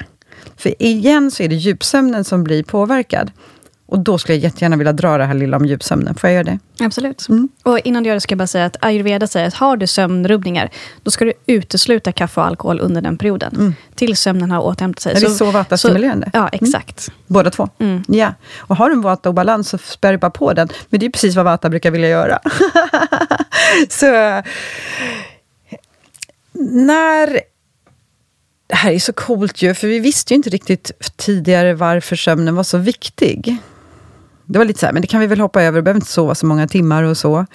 [0.57, 3.31] För igen så är det djupsömnen som blir påverkad.
[3.91, 6.15] Och då skulle jag jättegärna vilja dra det här lilla om djupsömnen.
[6.15, 6.85] Får jag göra det?
[6.85, 7.29] Absolut.
[7.29, 7.49] Mm.
[7.63, 9.87] Och innan du gör det ska jag bara säga att ayurveda säger att har du
[9.87, 10.69] sömnrubbningar,
[11.03, 13.55] då ska du utesluta kaffe och alkohol under den perioden.
[13.55, 13.75] Mm.
[13.95, 15.15] Tills sömnen har återhämtat sig.
[15.15, 16.29] Är det så vata-stimulerande?
[16.33, 17.07] Ja, exakt.
[17.07, 17.17] Mm.
[17.27, 17.69] Båda två?
[17.79, 18.03] Mm.
[18.07, 18.33] Ja.
[18.57, 20.69] Och har du en vata obalans så spär du bara på den.
[20.89, 22.39] Men det är precis vad vata brukar vilja göra.
[23.89, 24.05] så...
[26.61, 27.39] När
[28.67, 32.55] det här är så coolt ju, för vi visste ju inte riktigt tidigare varför sömnen
[32.55, 33.57] var så viktig.
[34.51, 36.11] Det var lite så här, men det kan vi väl hoppa över, vi behöver inte
[36.11, 37.45] sova så många timmar och så.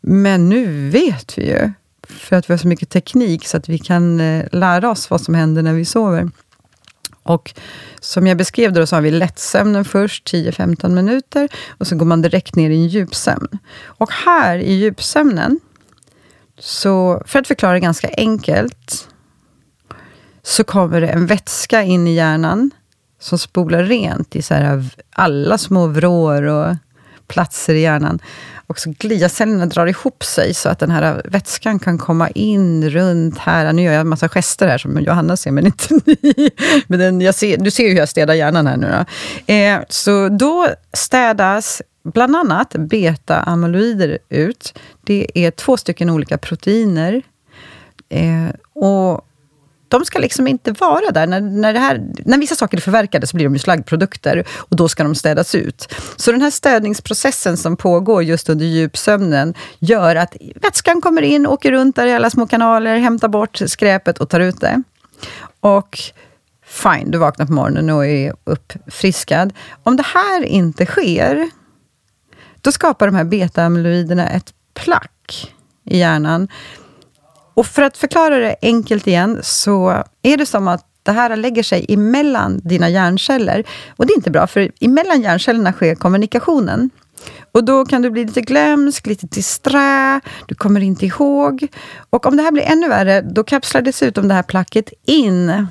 [0.00, 1.70] Men nu vet vi ju,
[2.08, 5.20] för att vi har så mycket teknik, så att vi kan eh, lära oss vad
[5.20, 6.30] som händer när vi sover.
[7.22, 7.54] Och
[8.00, 12.22] som jag beskrev då, så har vi lättsömnen först, 10-15 minuter, och så går man
[12.22, 13.48] direkt ner i en djupsömn.
[13.84, 15.60] Och här i djupsömnen,
[16.58, 19.08] så för att förklara ganska enkelt,
[20.42, 22.70] så kommer det en vätska in i hjärnan
[23.20, 26.76] som spolar rent i så här alla små vrår och
[27.26, 28.18] platser i hjärnan.
[28.66, 33.38] Och så gliacellerna drar ihop sig så att den här vätskan kan komma in runt
[33.38, 33.72] här.
[33.72, 36.50] Nu gör jag en massa gester här som Johanna ser, men inte ni.
[36.86, 39.04] Men den, jag ser, du ser ju hur jag städar hjärnan här nu.
[39.46, 39.52] Då.
[39.54, 44.78] Eh, så då städas bland annat beta-amyloider ut.
[45.04, 47.22] Det är två stycken olika proteiner.
[48.08, 49.26] Eh, och
[49.90, 51.26] de ska liksom inte vara där.
[51.26, 54.76] När, när, det här, när vissa saker är förverkade så blir de ju slaggprodukter och
[54.76, 55.94] då ska de städas ut.
[56.16, 61.72] Så den här städningsprocessen som pågår just under djupsömnen gör att vätskan kommer in, åker
[61.72, 64.82] runt där i alla små kanaler, hämtar bort skräpet och tar ut det.
[65.60, 65.98] Och
[66.66, 69.52] fine, du vaknar på morgonen och är uppfriskad.
[69.82, 71.50] Om det här inte sker,
[72.60, 76.48] då skapar de här beta-amyloiderna ett plack i hjärnan
[77.54, 81.62] och för att förklara det enkelt igen, så är det som att det här lägger
[81.62, 83.64] sig emellan dina hjärnceller.
[83.96, 86.90] Och det är inte bra, för emellan hjärncellerna sker kommunikationen.
[87.52, 91.66] Och då kan du bli lite glömsk, lite disträ, du kommer inte ihåg.
[92.10, 95.66] Och om det här blir ännu värre, då kapslar dessutom det här placket in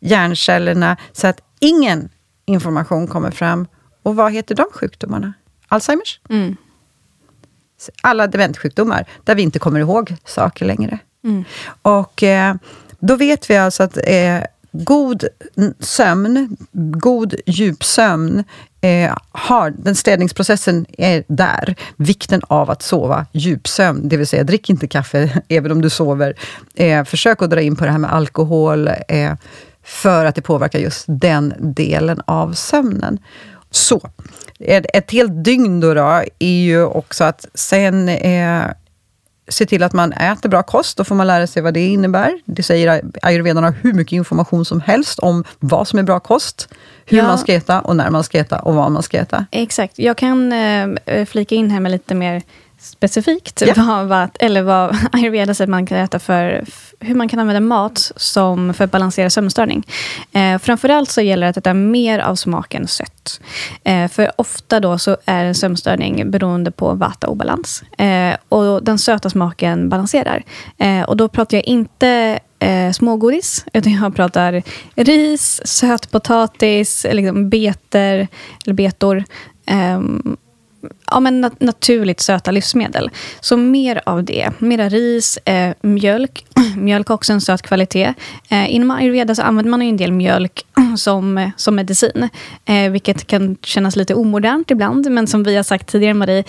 [0.00, 2.08] hjärncellerna, så att ingen
[2.46, 3.66] information kommer fram.
[4.02, 5.32] Och vad heter de sjukdomarna?
[5.68, 6.20] Alzheimers?
[6.28, 6.56] Mm.
[8.02, 10.98] Alla demenssjukdomar, där vi inte kommer ihåg saker längre.
[11.24, 11.44] Mm.
[11.82, 12.54] Och eh,
[12.98, 14.40] då vet vi alltså att eh,
[14.72, 15.24] god
[15.80, 18.44] sömn, god djupsömn,
[18.80, 21.74] eh, har, den städningsprocessen är där.
[21.96, 26.34] Vikten av att sova djupsömn, det vill säga drick inte kaffe även om du sover.
[26.74, 29.32] Eh, försök att dra in på det här med alkohol, eh,
[29.82, 33.18] för att det påverkar just den delen av sömnen.
[33.70, 34.10] Så,
[34.60, 38.62] ett, helt dygn då, då är ju också att sen eh,
[39.48, 42.40] se till att man äter bra kost, då får man lära sig vad det innebär.
[42.44, 46.68] Det säger ayurvedarna hur mycket information som helst om vad som är bra kost,
[47.06, 47.24] hur ja.
[47.24, 49.46] man ska äta och när man ska äta och vad man ska äta.
[49.50, 49.98] Exakt.
[49.98, 52.42] Jag kan eh, flika in här med lite mer
[52.78, 53.86] specifikt, yeah.
[53.86, 56.64] vad, vad, eller vad ayurveda säger man kan äta för,
[57.00, 59.86] hur man kan använda mat som för att balansera sömnstörning.
[60.32, 63.40] Eh, framförallt så gäller det att äta mer av smaken sött.
[63.84, 67.82] Eh, för ofta då så är en sömnstörning beroende på vata-obalans.
[67.98, 70.42] Eh, och den söta smaken balanserar.
[70.78, 74.62] Eh, och då pratar jag inte eh, smågodis, utan jag pratar
[74.94, 78.28] ris, sötpotatis, liksom beter,
[78.64, 79.24] eller betor.
[79.70, 80.36] Um,
[81.10, 83.10] ja, men nat naturligt söta livsmedel.
[83.40, 84.50] Så mer av det.
[84.58, 86.44] Mera ris, eh, mjölk.
[86.76, 88.14] mjölk har också en söt kvalitet.
[88.48, 92.28] Eh, inom ayurveda så använder man en del mjölk som, som medicin.
[92.64, 95.10] Eh, vilket kan kännas lite omodernt ibland.
[95.10, 96.44] Men som vi har sagt tidigare, Marie.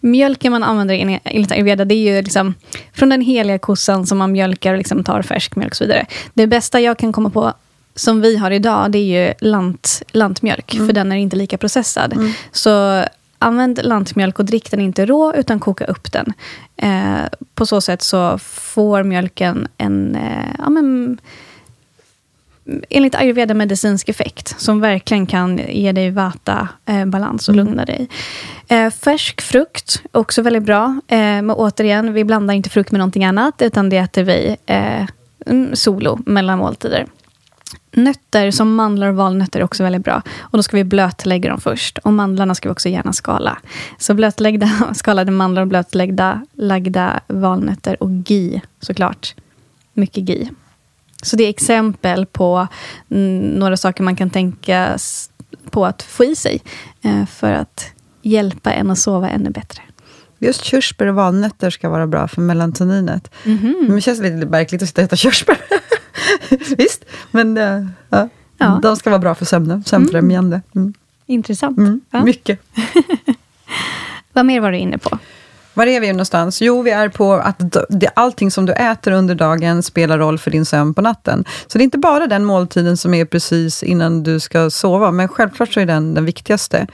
[0.00, 2.54] Mjölken man använder enligt ayurveda, det är ju liksom
[2.92, 6.06] från den heliga kossan som man mjölkar och liksom tar färsk mjölk och så vidare.
[6.34, 7.52] Det bästa jag kan komma på
[7.94, 10.74] som vi har idag, det är ju lant, lantmjölk.
[10.74, 10.86] Mm.
[10.86, 12.12] För den är inte lika processad.
[12.12, 12.32] Mm.
[12.52, 13.04] Så
[13.44, 16.32] använd lantmjölk och drick den inte rå, utan koka upp den.
[16.76, 21.18] Eh, på så sätt så får mjölken en, eh, ja, men,
[22.90, 27.66] enligt ayurveda medicinsk effekt, som verkligen kan ge dig vata, eh, balans och mm.
[27.66, 28.08] lugna dig.
[28.68, 31.00] Eh, färsk frukt, också väldigt bra.
[31.08, 35.06] Eh, men återigen, vi blandar inte frukt med någonting annat, utan det äter vi eh,
[35.46, 37.06] mm, solo mellan måltider.
[37.92, 40.22] Nötter som mandlar och valnötter är också väldigt bra.
[40.38, 41.98] Och Då ska vi blötlägga dem först.
[41.98, 43.58] Och Mandlarna ska vi också gärna skala.
[43.98, 49.34] Så blötläggda skalade mandlar och blötlagda lagda valnötter och ghee såklart.
[49.92, 50.48] Mycket ghee.
[51.22, 52.66] Så det är exempel på
[53.10, 54.98] mm, några saker man kan tänka
[55.70, 56.62] på att få i sig
[57.02, 57.86] eh, för att
[58.22, 59.82] hjälpa en att sova ännu bättre.
[60.38, 63.30] Just körsbär och valnötter ska vara bra för melatoninet.
[63.44, 63.74] Mm -hmm.
[63.86, 65.56] Men det känns lite märkligt att sitta och äta körsbär.
[66.76, 68.28] Visst, men uh, ja.
[68.58, 68.80] ja.
[68.82, 70.62] de ska vara bra för sömnen, sömnfrämjande.
[70.74, 70.84] Mm.
[70.84, 70.94] mm.
[71.26, 71.78] Intressant.
[71.78, 72.24] Mm, ja.
[72.24, 72.60] Mycket.
[74.32, 75.18] Vad mer var du inne på?
[75.74, 76.62] Var är vi någonstans?
[76.62, 77.76] Jo, vi är på att
[78.14, 81.44] allting som du äter under dagen spelar roll för din sömn på natten.
[81.66, 85.28] Så det är inte bara den måltiden som är precis innan du ska sova, men
[85.28, 86.86] självklart så är den den viktigaste.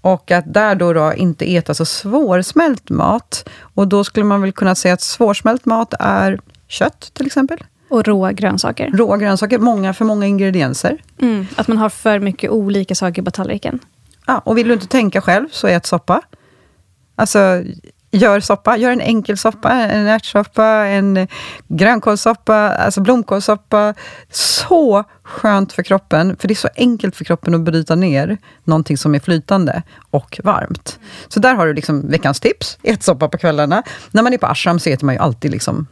[0.00, 3.48] Och att där då, då inte äta så svårsmält mat.
[3.74, 7.58] Och då skulle man väl kunna säga att svårsmält mat är kött till exempel.
[7.90, 8.90] Och råa grönsaker.
[8.94, 10.98] Råa grönsaker, många, för många ingredienser.
[11.20, 13.78] Mm, att man har för mycket olika saker på tallriken.
[14.26, 16.22] Ja, och vill du inte tänka själv, så ät soppa.
[17.16, 17.62] Alltså,
[18.10, 18.76] gör soppa.
[18.76, 21.28] Gör en enkel soppa, en ärtsoppa, en
[21.68, 23.94] grönkålssoppa, alltså blomkålssoppa.
[24.30, 28.98] Så skönt för kroppen, för det är så enkelt för kroppen att bryta ner någonting
[28.98, 30.98] som är flytande och varmt.
[31.28, 33.82] Så där har du liksom veckans tips, ät soppa på kvällarna.
[34.10, 35.86] När man är på ashram så äter man ju alltid liksom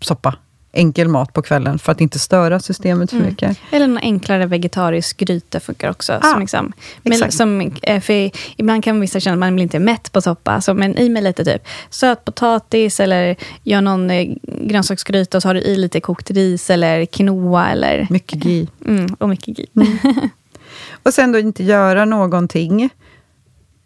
[0.00, 0.36] soppa
[0.72, 3.28] enkel mat på kvällen för att inte störa systemet för mm.
[3.28, 3.58] mycket.
[3.70, 6.12] Eller en enklare vegetarisk gryta funkar också.
[6.12, 9.78] Ah, som liksom, men som, eh, för ibland kan vissa känna att man blir inte
[9.78, 10.60] mätt på soppa.
[10.60, 15.54] Så, men i med lite typ sötpotatis eller gör någon eh, grönsaksgryta och så har
[15.54, 17.70] du i lite kokt ris eller quinoa.
[17.70, 18.68] Eller, mycket gi.
[18.86, 19.66] Mm, och mycket gi.
[19.76, 19.98] Mm.
[21.02, 22.90] och sen då inte göra någonting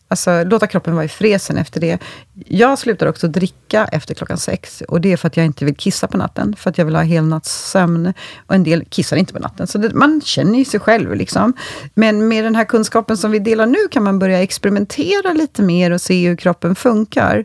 [0.09, 1.99] Alltså, låta kroppen vara i fresen efter det.
[2.35, 4.83] Jag slutar också dricka efter klockan sex.
[4.88, 6.57] Och det är för att jag inte vill kissa på natten.
[6.59, 8.12] För att jag vill ha helnattssömn.
[8.47, 9.66] Och en del kissar inte på natten.
[9.66, 11.14] Så det, man känner ju sig själv.
[11.14, 11.53] Liksom.
[11.94, 15.90] Men med den här kunskapen som vi delar nu kan man börja experimentera lite mer
[15.90, 17.44] och se hur kroppen funkar.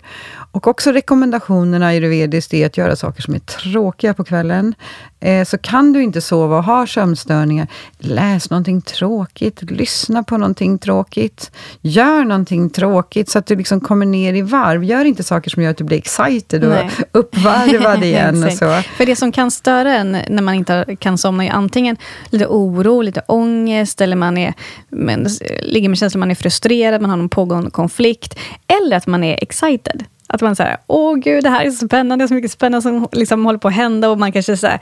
[0.51, 4.75] Och också rekommendationerna ayurvediskt är att göra saker som är tråkiga på kvällen.
[5.19, 10.77] Eh, så kan du inte sova och har sömnstörningar, läs någonting tråkigt, lyssna på någonting
[10.77, 14.78] tråkigt, gör någonting tråkigt så att du liksom kommer ner i varv.
[14.83, 16.89] Gör inte saker som gör att du blir excited och Nej.
[17.11, 18.43] uppvarvad igen.
[18.43, 18.81] och så.
[18.97, 21.97] För det som kan störa en när man inte kan somna är antingen
[22.29, 24.53] lite oro, lite ångest, eller man är,
[24.89, 25.27] men,
[25.61, 29.23] ligger med känslan att man är frustrerad, man har någon pågående konflikt, eller att man
[29.23, 30.03] är excited.
[30.27, 32.81] Att man säger, åh gud, det här är så spännande, det är så mycket spännande
[32.81, 34.09] som liksom håller på att hända.
[34.09, 34.79] Och man kanske så här,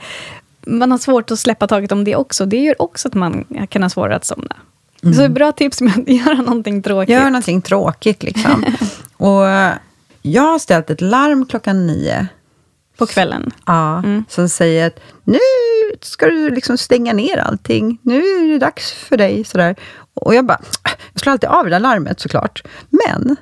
[0.66, 2.46] man har svårt att släppa taget om det också.
[2.46, 4.56] Det gör också att man kan ha svårare att somna.
[5.02, 5.14] Mm.
[5.14, 7.12] Så bra tips med att göra någonting tråkigt.
[7.12, 8.64] Gör någonting tråkigt liksom.
[9.16, 9.44] och
[10.32, 12.28] jag har ställt ett larm klockan nio.
[12.98, 13.50] På kvällen?
[13.66, 14.24] Ja, mm.
[14.28, 15.38] som säger att nu
[16.00, 17.98] ska du liksom stänga ner allting.
[18.02, 19.44] Nu är det dags för dig.
[19.44, 19.76] Sådär.
[20.14, 20.60] Och jag bara,
[21.12, 22.62] jag slår alltid av det där larmet såklart.
[22.90, 23.36] Men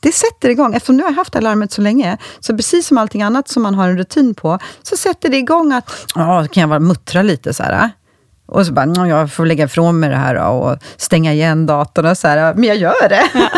[0.00, 3.22] det sätter igång, eftersom nu har jag haft alarmet så länge, så precis som allting
[3.22, 6.70] annat som man har en rutin på, så sätter det igång att, ja, kan jag
[6.70, 7.90] bara muttra lite så här.
[8.50, 12.18] Och så bara, jag får lägga ifrån mig det här och stänga igen datorn och
[12.18, 13.22] så här, men jag gör det.
[13.34, 13.48] Ja.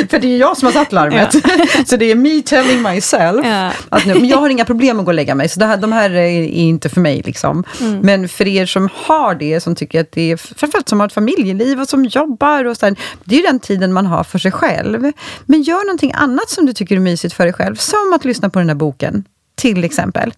[0.10, 1.34] För det är jag som har satt larmet.
[1.34, 1.40] Ja.
[1.86, 3.46] så det är me telling myself.
[3.46, 3.72] Ja.
[3.88, 5.76] Att nu, men jag har inga problem att gå och lägga mig, så det här,
[5.76, 7.22] de här är inte för mig.
[7.24, 7.64] Liksom.
[7.80, 8.00] Mm.
[8.00, 11.12] Men för er som har det, som tycker att det är, framförallt som har ett
[11.12, 14.52] familjeliv och som jobbar, och så här, det är den tiden man har för sig
[14.52, 15.12] själv.
[15.46, 18.50] Men gör någonting annat som du tycker är mysigt för dig själv, som att lyssna
[18.50, 19.24] på den här boken,
[19.56, 20.32] till exempel.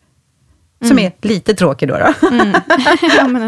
[0.82, 1.04] Som mm.
[1.04, 1.98] är lite tråkig då.
[1.98, 2.28] då.
[2.28, 2.52] Mm.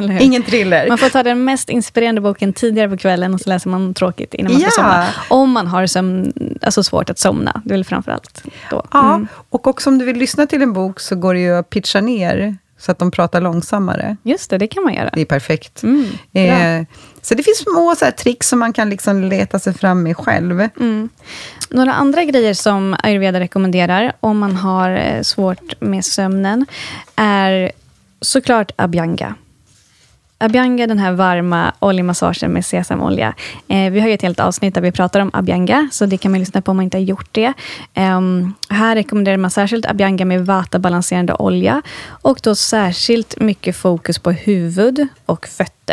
[0.10, 0.88] ja, Ingen thriller.
[0.88, 4.34] Man får ta den mest inspirerande boken tidigare på kvällen och så läser man tråkigt
[4.34, 4.70] innan man ja.
[4.70, 5.06] ska somna.
[5.28, 7.62] Om man har sömn, alltså svårt att somna.
[7.64, 8.86] Det är väl framförallt då.
[8.92, 9.28] Ja, mm.
[9.50, 12.00] och också om du vill lyssna till en bok så går det ju att pitcha
[12.00, 14.16] ner så att de pratar långsammare.
[14.22, 15.10] Just det, det kan man göra.
[15.12, 15.82] Det är perfekt.
[15.82, 16.86] Mm, eh,
[17.22, 20.16] så det finns små så här, tricks som man kan liksom leta sig fram med
[20.16, 20.68] själv.
[20.80, 21.08] Mm.
[21.70, 26.66] Några andra grejer som ayurveda rekommenderar om man har eh, svårt med sömnen
[27.16, 27.72] är
[28.20, 29.34] såklart abhyanga.
[30.38, 33.34] Abhyanga, den här varma oljemassagen med sesamolja.
[33.68, 36.30] Eh, vi har ju ett helt avsnitt där vi pratar om abhyanga, så det kan
[36.30, 37.52] man lyssna på om man inte har gjort det.
[37.94, 38.20] Eh,
[38.68, 45.08] här rekommenderar man särskilt abhyanga med vatabalanserande olja och då särskilt mycket fokus på huvud
[45.26, 45.83] och fötter.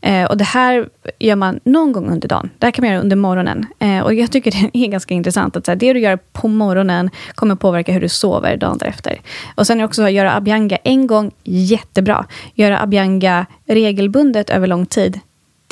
[0.00, 2.50] Eh, och Det här gör man någon gång under dagen.
[2.58, 3.66] Det här kan man göra under morgonen.
[3.78, 6.48] Eh, och Jag tycker det är ganska intressant att så här, det du gör på
[6.48, 9.20] morgonen kommer påverka hur du sover dagen därefter.
[9.54, 12.26] Och Sen är också att göra abhyanga en gång, jättebra.
[12.54, 15.20] Göra abhyanga regelbundet över lång tid,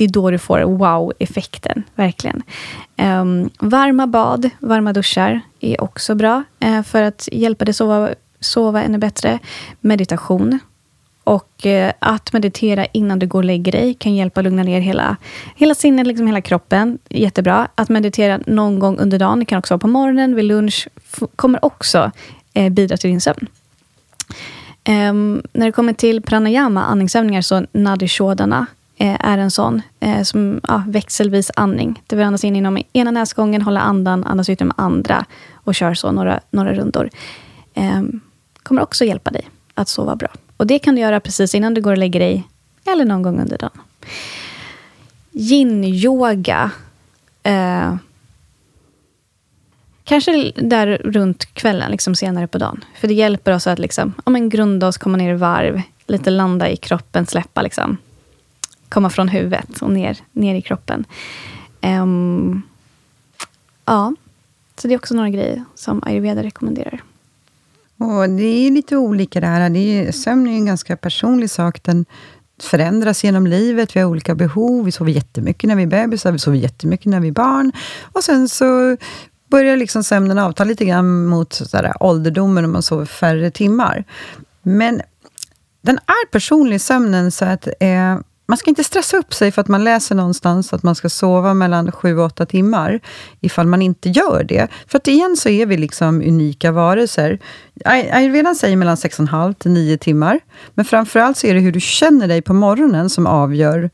[0.00, 2.42] det är då du får wow-effekten, verkligen.
[2.96, 8.08] Um, varma bad, varma duschar är också bra eh, för att hjälpa dig sova,
[8.40, 9.38] sova ännu bättre.
[9.80, 10.58] Meditation
[11.24, 14.80] och eh, att meditera innan du går och lägger dig kan hjälpa att lugna ner
[14.80, 15.16] hela,
[15.56, 16.98] hela sinnet, liksom hela kroppen.
[17.08, 17.68] Jättebra.
[17.74, 20.88] Att meditera någon gång under dagen, det kan också vara på morgonen, vid lunch,
[21.36, 22.10] kommer också
[22.54, 23.46] eh, bidra till din sömn.
[24.88, 28.66] Um, när det kommer till pranayama, andningsövningar, så nadi shodana
[28.96, 29.82] eh, är en sån.
[30.00, 32.02] Eh, som ja, växelvis andning.
[32.06, 35.94] Det vill andas in genom ena näsgången, hålla andan, andas ut med andra och kör
[35.94, 37.10] så några, några rundor.
[37.74, 38.20] Um,
[38.62, 40.28] kommer också hjälpa dig att sova bra.
[40.60, 42.48] Och det kan du göra precis innan du går och lägger dig,
[42.84, 43.80] eller någon gång under dagen.
[45.32, 46.70] Yin-yoga.
[47.42, 47.96] Eh,
[50.04, 52.84] kanske där runt kvällen, liksom senare på dagen.
[52.94, 56.30] För det hjälper oss att liksom, ja, men grunda oss, komma ner i varv, lite
[56.30, 57.96] landa i kroppen, släppa liksom.
[58.88, 61.04] Komma från huvudet och ner, ner i kroppen.
[61.82, 62.62] Um,
[63.84, 64.14] ja,
[64.76, 67.02] så det är också några grejer som ayurveda rekommenderar.
[68.00, 69.70] Och det är lite olika det här.
[69.70, 71.82] Det är, sömn är en ganska personlig sak.
[71.82, 72.06] Den
[72.62, 73.96] förändras genom livet.
[73.96, 74.84] Vi har olika behov.
[74.84, 77.72] Vi sover jättemycket när vi är bebisar, vi sover jättemycket när vi är barn.
[78.12, 78.96] Och sen så
[79.50, 84.04] börjar liksom sömnen avta lite grann mot sådär, ålderdomen och man sover färre timmar.
[84.62, 85.02] Men
[85.82, 88.18] den är personlig, sömnen, så att eh,
[88.50, 91.54] man ska inte stressa upp sig för att man läser någonstans att man ska sova
[91.54, 93.00] mellan 7 och 8 timmar,
[93.40, 94.68] ifall man inte gör det.
[94.86, 97.38] För att igen så är vi liksom unika varelser.
[97.84, 100.40] Ayurvedan säger mellan 6,5 till 9 timmar.
[100.74, 103.90] Men framförallt så är det hur du känner dig på morgonen som avgör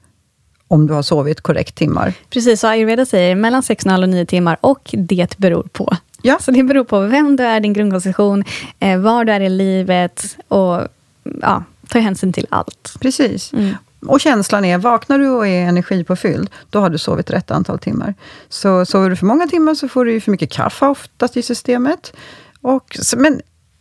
[0.69, 2.13] om du har sovit korrekt timmar.
[2.31, 5.97] Precis, så ayurveda säger mellan 6,5 och 9 timmar och det beror på.
[6.23, 6.39] Ja.
[6.41, 8.45] Så det beror på vem du är, din grundkonstitution,
[8.81, 10.89] eh, var du är i livet och
[11.43, 12.97] ja, ta hänsyn till allt.
[13.01, 13.53] Precis.
[13.53, 13.75] Mm.
[14.09, 18.15] Och känslan är, vaknar du och är energipåfylld, då har du sovit rätt antal timmar.
[18.49, 22.13] Så sover du för många timmar så får du för mycket kaffe oftast i systemet.
[22.61, 23.41] Och, men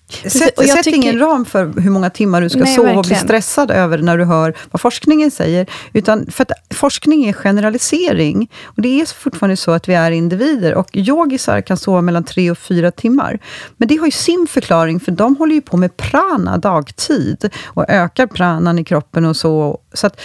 [0.10, 0.96] Sätt, sätt tycker...
[0.96, 3.00] ingen ram för hur många timmar du ska Nej, sova verkligen.
[3.00, 5.70] och bli stressad över när du hör vad forskningen säger.
[5.94, 8.52] Utan för forskning är generalisering.
[8.64, 10.76] Och det är fortfarande så att vi är individer.
[10.76, 13.40] Och yogisar kan sova mellan tre och fyra timmar.
[13.78, 17.50] Men det har ju sin förklaring, för de håller ju på med prana dagtid.
[17.66, 19.80] Och ökar pranan i kroppen och så.
[19.94, 20.22] så att,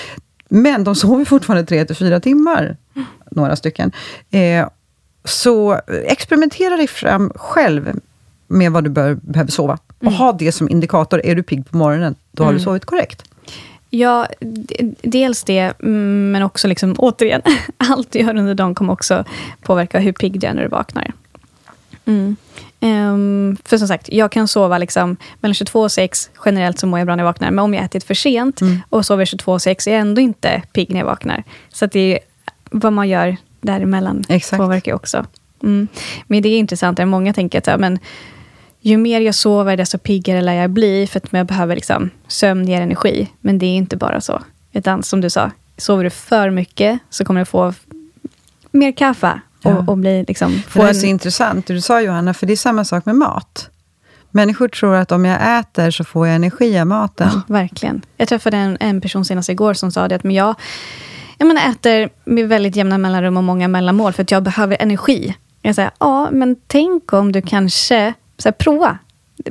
[0.49, 2.77] men de sover fortfarande tre till fyra timmar.
[3.31, 3.93] Några stycken.
[4.31, 4.69] Eh,
[5.25, 8.01] så experimentera dig fram själv
[8.51, 9.79] med vad du bör, behöver sova.
[9.99, 10.15] Och mm.
[10.15, 11.27] ha det som indikator.
[11.27, 12.59] Är du pigg på morgonen, då har mm.
[12.59, 13.25] du sovit korrekt.
[13.91, 14.27] Ja,
[15.03, 17.43] dels det, mm, men också liksom, återigen,
[17.77, 19.25] allt du gör under dagen kommer också
[19.63, 21.13] påverka hur pigg du är när du vaknar.
[22.05, 22.37] Mm.
[22.83, 26.31] Um, för som sagt, jag kan sova liksom mellan 22 och 6.
[26.45, 27.51] Generellt så mår jag bra när jag vaknar.
[27.51, 28.83] Men om jag ätit för sent mm.
[28.89, 31.45] och sover 22 och 6 är jag ändå inte pigg när jag vaknar.
[31.69, 32.19] Så det är
[32.71, 34.61] vad man gör däremellan Exakt.
[34.61, 35.27] påverkar också.
[35.63, 35.89] Mm.
[36.27, 37.99] Men det är intressant, många tänker att ja, men,
[38.81, 42.69] ju mer jag sover, desto piggare lär jag bli, för att jag behöver liksom, sömn
[42.69, 43.29] ger energi.
[43.41, 44.43] Men det är inte bara så.
[44.73, 47.75] Utan som du sa, sover du för mycket, så kommer du få
[48.71, 49.41] mer kaffe.
[49.65, 49.85] Och, ja.
[49.87, 52.57] och bli liksom, få det är så intressant, det du sa Johanna, för det är
[52.57, 53.71] samma sak med mat.
[54.31, 57.29] Människor tror att om jag äter så får jag energi av maten.
[57.33, 58.03] Ja, verkligen.
[58.17, 60.55] Jag träffade en, en person senast igår som sa det att men jag,
[61.39, 65.37] jag menar, äter med väldigt jämna mellanrum och många mellanmål för att jag behöver energi.
[65.63, 68.99] Jag säger, ja, men tänk om du kanske så här, prova.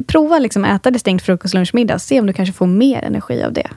[0.08, 2.00] Prova liksom äta distinkt frukost, lunch, middag.
[2.00, 3.70] Se om du kanske får mer energi av det.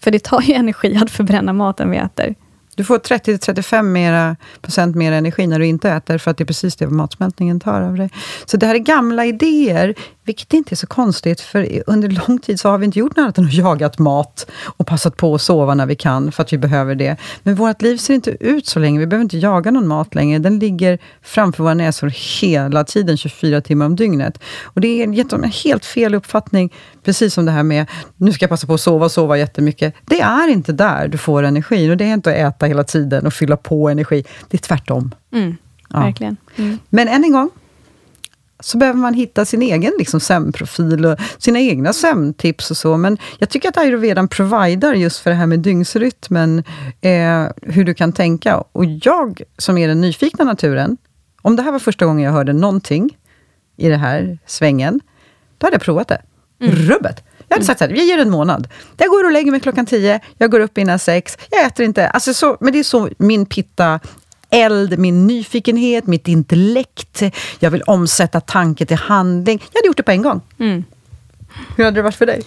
[0.00, 2.34] För det tar ju energi att förbränna maten vi äter.
[2.74, 6.76] Du får 30-35 procent mer energi när du inte äter, för att det är precis
[6.76, 8.10] det matsmältningen tar av dig.
[8.46, 9.94] Så det här är gamla idéer,
[10.24, 13.22] vilket inte är så konstigt, för under lång tid så har vi inte gjort något
[13.22, 16.52] annat än att jagat mat och passat på att sova när vi kan, för att
[16.52, 17.16] vi behöver det.
[17.42, 20.38] Men vårt liv ser inte ut så länge, vi behöver inte jaga någon mat längre.
[20.38, 24.38] Den ligger framför våra näsor hela tiden, 24 timmar om dygnet.
[24.62, 26.72] Och det är gett en helt fel uppfattning,
[27.04, 29.94] precis som det här med, nu ska jag passa på att sova och sova jättemycket.
[30.04, 33.26] Det är inte där du får energin, och det är inte att äta hela tiden
[33.26, 34.24] och fylla på energi.
[34.48, 35.14] Det är tvärtom.
[35.32, 35.56] Mm,
[35.88, 36.00] ja.
[36.00, 36.36] Verkligen.
[36.56, 36.78] Mm.
[36.88, 37.50] Men än en gång,
[38.62, 42.96] så behöver man hitta sin egen liksom, sömnprofil och sina egna sömntips och så.
[42.96, 46.64] Men jag tycker att ayurvedan providar just för det här med dygnsrytmen,
[47.00, 48.58] eh, hur du kan tänka.
[48.72, 50.96] Och jag, som är den nyfikna naturen,
[51.42, 53.16] om det här var första gången jag hörde någonting
[53.76, 55.00] i den här svängen,
[55.58, 56.22] då hade jag provat det.
[56.60, 56.74] Mm.
[56.74, 57.24] Rubbet!
[57.48, 58.68] Jag hade sagt så här, jag ger en månad.
[58.96, 62.08] Jag går och lägger mig klockan tio, jag går upp innan sex, jag äter inte.
[62.08, 64.00] Alltså så, men det är så min pitta
[64.52, 67.22] eld, min nyfikenhet, mitt intellekt.
[67.58, 69.62] Jag vill omsätta tanke till handling.
[69.72, 70.40] Jag hade gjort det på en gång.
[70.58, 70.84] Mm.
[71.76, 72.42] Hur hade det varit för dig?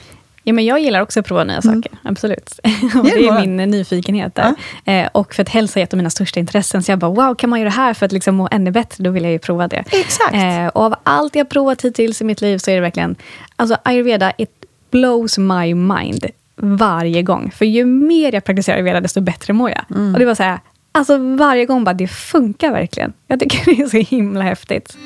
[0.48, 1.84] Ja, men jag gillar också att prova nya mm.
[1.84, 2.60] saker, absolut.
[2.96, 4.56] och det är min nyfikenhet där.
[4.84, 4.94] Ja.
[4.94, 6.84] Eh, och för att hälsa är ett av mina största intressen.
[6.84, 9.04] Så jag bara, wow, kan man göra det här för att liksom må ännu bättre?
[9.04, 9.84] Då vill jag ju prova det.
[9.92, 10.34] Exakt.
[10.34, 13.16] Eh, och av allt jag provat hittills i mitt liv så är det verkligen,
[13.56, 14.50] alltså ayurveda, it
[14.92, 16.26] blows my mind
[16.56, 17.52] varje gång.
[17.52, 19.86] För ju mer jag praktiserar ayurveda, desto bättre mår jag.
[19.90, 20.14] Mm.
[20.14, 20.60] Och det var så här,
[20.96, 23.14] Alltså varje gång bara, det funkar verkligen.
[23.28, 24.98] Jag tycker det är så himla häftigt.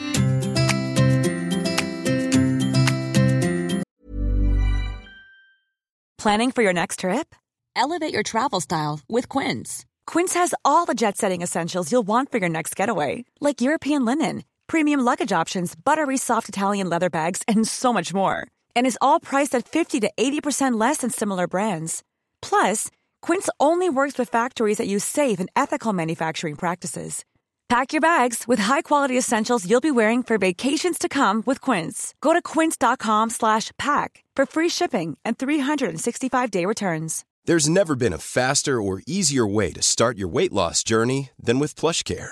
[6.22, 7.36] Planning for your next trip?
[7.76, 9.86] Elevate your travel style with Quince.
[10.14, 14.06] Quince has all the jet setting essentials you'll want for your next getaway, like European
[14.06, 18.36] linen, premium luggage options, buttery soft Italian leather bags, and so much more.
[18.76, 22.04] And is all priced at 50 to 80% less than similar brands.
[22.42, 22.90] Plus,
[23.22, 27.24] Quince only works with factories that use safe and ethical manufacturing practices.
[27.70, 32.16] Pack your bags with high-quality essentials you'll be wearing for vacations to come with Quince.
[32.20, 37.26] Go to quince.com slash pack for free shipping and 365-day returns.
[37.46, 41.60] There's never been a faster or easier way to start your weight loss journey than
[41.60, 42.32] with PlushCare.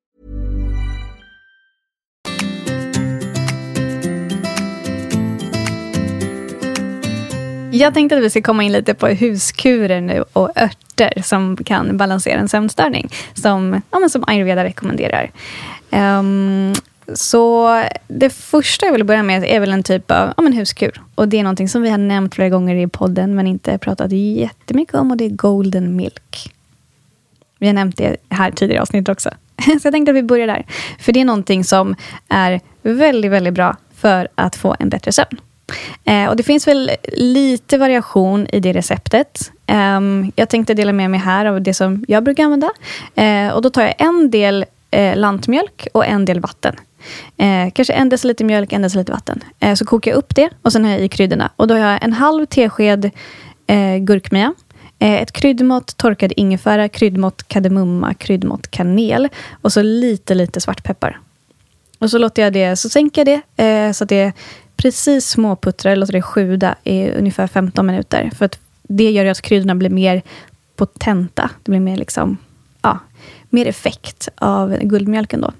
[7.73, 11.97] Jag tänkte att vi ska komma in lite på huskurer nu och örter som kan
[11.97, 13.09] balansera en sömnstörning.
[13.33, 15.31] Som, ja, men som ayurveda rekommenderar.
[15.89, 16.73] Um,
[17.13, 21.01] så det första jag vill börja med är väl en typ av ja, men huskur.
[21.15, 24.11] Och det är någonting som vi har nämnt flera gånger i podden, men inte pratat
[24.11, 25.11] jättemycket om.
[25.11, 26.53] Och det är golden milk.
[27.59, 29.29] Vi har nämnt det här tidigare avsnitt också.
[29.81, 30.65] Så jag tänkte att vi börjar där.
[30.99, 31.95] För det är någonting som
[32.27, 35.37] är väldigt, väldigt bra för att få en bättre sömn.
[36.03, 39.51] Eh, och Det finns väl lite variation i det receptet.
[39.67, 40.01] Eh,
[40.35, 42.71] jag tänkte dela med mig här av det som jag brukar använda.
[43.15, 46.75] Eh, och Då tar jag en del eh, lantmjölk och en del vatten.
[47.37, 49.43] Eh, kanske en deciliter mjölk, en deciliter vatten.
[49.59, 51.49] Eh, så kokar jag upp det och sen har jag i kryddorna.
[51.55, 53.11] Och Då har jag en halv tesked
[53.67, 54.53] eh, gurkmeja.
[54.99, 59.29] Eh, ett kryddmått torkad ingefära, kryddmått kardemumma, kryddmått kanel
[59.61, 61.19] och så lite, lite svartpeppar.
[61.99, 64.33] Och så låter jag det, så sänker jag det eh, så att det
[64.81, 68.31] precis småputtrar, låter det sjuda i ungefär 15 minuter.
[68.37, 70.21] För att det gör att kryddorna blir mer
[70.75, 71.49] potenta.
[71.63, 72.37] Det blir mer, liksom,
[72.81, 72.99] ja,
[73.49, 75.51] mer effekt av guldmjölken då.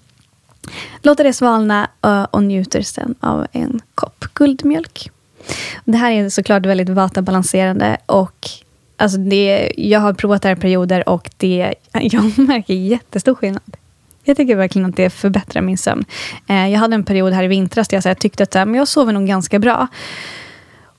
[1.02, 5.12] Låter det svalna eh, och njuter sen av en kopp guldmjölk.
[5.86, 8.50] Det här är såklart väldigt vatabalanserande och
[8.98, 13.78] alltså det, jag har provat det här perioder och det, jag märker jättestor skillnad.
[14.24, 16.06] Jag tycker verkligen att det förbättrar min sömn.
[16.48, 19.14] Eh, jag hade en period här i vintras där jag, tyckte att men jag sover
[19.14, 19.88] nog ganska bra.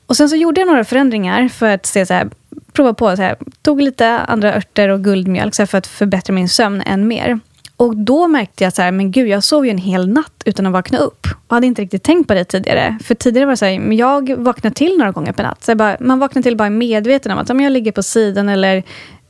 [0.06, 2.30] Och Sen så gjorde jag några förändringar för att se, så här,
[2.72, 3.16] prova på.
[3.16, 6.82] Så här, tog lite andra örter och guldmjölk så här, för att förbättra min sömn
[6.86, 7.40] än mer.
[7.76, 10.72] Och Då märkte jag att men gud, jag sov ju en hel natt utan att
[10.72, 11.26] vakna upp.
[11.46, 12.98] Och hade inte riktigt tänkt på det tidigare.
[13.04, 15.64] För tidigare var det så här, men jag vaknade till några gånger per natt.
[15.64, 18.82] Så bara, man vaknar till bara medveten om att om jag ligger på sidan eller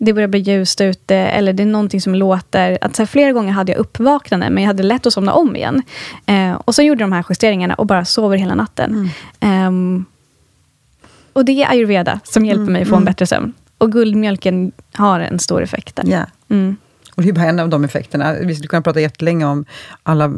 [0.05, 2.79] det börjar bli ljust ute eller det är någonting som låter.
[2.81, 5.57] Att så här, flera gånger hade jag uppvaknande men jag hade lätt att somna om
[5.57, 5.83] igen.
[6.27, 9.11] Eh, och så gjorde de här justeringarna och bara sover hela natten.
[9.41, 9.97] Mm.
[9.97, 10.05] Eh,
[11.33, 13.05] och det är ayurveda som hjälper mm, mig få en mm.
[13.05, 13.53] bättre sömn.
[13.79, 16.09] Och guldmjölken har en stor effekt där.
[16.09, 16.27] Yeah.
[16.49, 16.77] Mm.
[17.15, 18.35] Och det är bara en av de effekterna.
[18.41, 19.65] Vi skulle kunna prata jättelänge om
[20.03, 20.33] alla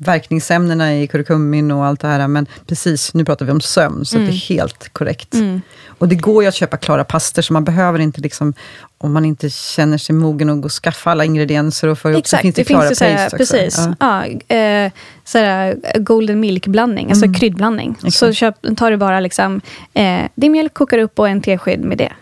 [0.00, 4.16] verkningsämnena i kurkumin och allt det här, men precis, nu pratar vi om sömn, så
[4.16, 4.28] mm.
[4.28, 5.34] det är helt korrekt.
[5.34, 5.60] Mm.
[5.86, 8.54] Och det går ju att köpa klara paster, så man behöver inte, liksom,
[8.98, 12.26] om man inte känner sig mogen att gå och skaffa alla ingredienser och få ihop,
[12.26, 13.36] så finns det, det klara finns paste också.
[13.36, 13.88] Precis.
[14.00, 14.26] Ja.
[14.48, 14.92] ja eh,
[15.24, 17.34] såhär, golden milk-blandning, alltså mm.
[17.34, 17.90] kryddblandning.
[17.90, 18.14] Exakt.
[18.14, 19.60] Så köp, tar du bara liksom,
[19.94, 22.12] eh, din mjölk, kokar upp och en tesked med det.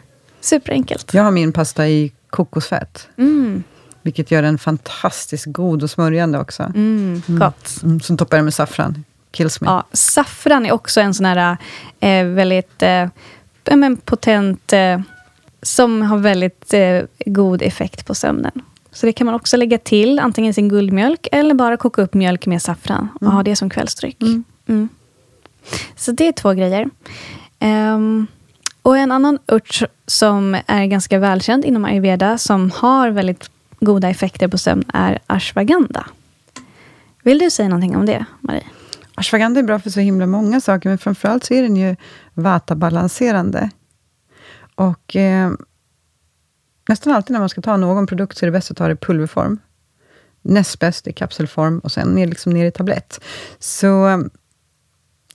[0.40, 1.14] Superenkelt.
[1.14, 3.08] Jag har min pasta i kokosfett.
[3.18, 3.62] Mm.
[4.08, 6.62] Vilket gör den fantastiskt god och smörjande också.
[6.62, 7.40] Mm, mm.
[7.40, 7.82] gott.
[7.82, 9.04] Mm, som toppar med saffran.
[9.30, 9.66] Kills me.
[9.66, 11.56] Ja, saffran är också en sån här
[12.00, 13.08] eh, väldigt eh,
[13.64, 15.00] men potent, eh,
[15.62, 18.52] som har väldigt eh, god effekt på sömnen.
[18.92, 22.46] Så det kan man också lägga till, antingen sin guldmjölk eller bara koka upp mjölk
[22.46, 23.34] med saffran och mm.
[23.34, 24.22] ha det som kvällsdryck.
[24.22, 24.44] Mm.
[24.68, 24.88] Mm.
[25.96, 26.90] Så det är två grejer.
[27.60, 28.26] Um,
[28.82, 33.50] och en annan ört som är ganska välkänd inom ayurveda, som har väldigt
[33.80, 36.06] goda effekter på sömn är ashwagandha.
[37.22, 38.66] Vill du säga någonting om det, Marie?
[39.14, 41.96] Ashwagandha är bra för så himla många saker, men framförallt så är den ju
[42.34, 43.70] vata-balanserande.
[44.74, 45.50] Och eh,
[46.88, 48.92] nästan alltid när man ska ta någon produkt, så är det bäst att ta det
[48.92, 49.58] i pulverform.
[50.42, 53.20] Näst bäst i kapselform och sen ner, liksom ner i tablett.
[53.58, 54.18] Så eh,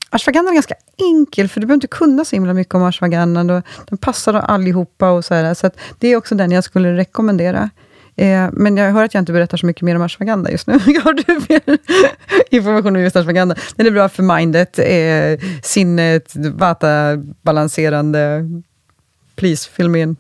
[0.10, 3.64] ashwagandha är ganska enkel, för du behöver inte kunna så himla mycket om ashwagandha.
[3.86, 5.70] Den passar allihopa och så, här, så
[6.00, 7.70] det är också den jag skulle rekommendera.
[8.16, 10.74] Eh, men jag hör att jag inte berättar så mycket mer om ashwagandha just nu.
[11.04, 11.78] Har du mer
[12.52, 13.56] information om just ashwagandha?
[13.76, 18.50] Den är bra för mindet, eh, sinnet, vata-balanserande.
[19.36, 20.16] Please, fill me in.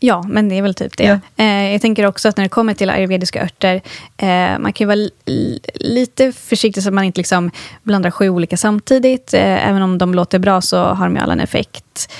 [0.00, 1.04] Ja, men det är väl typ det.
[1.36, 1.44] Ja.
[1.44, 3.82] Eh, jag tänker också att när det kommer till ayurvediska örter,
[4.16, 7.50] eh, man kan ju vara li- lite försiktig så att man inte liksom
[7.82, 9.34] blandar sju olika samtidigt.
[9.34, 12.10] Eh, även om de låter bra så har de ju alla en effekt.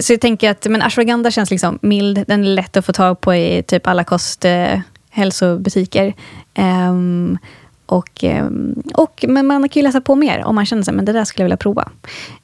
[0.00, 3.20] Så jag tänker att men ashwagandha känns liksom mild, den är lätt att få tag
[3.20, 4.80] på i typ alla kost, eh,
[5.10, 6.14] hälsobutiker.
[6.54, 7.38] Ehm,
[7.86, 11.04] och, ehm, och, men man kan ju läsa på mer om man känner sig men
[11.04, 11.88] det där skulle jag vilja prova.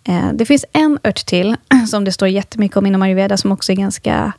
[0.04, 1.56] Eh, det finns en ört till
[1.90, 4.32] som det står jättemycket om inom ayurveda som också är ganska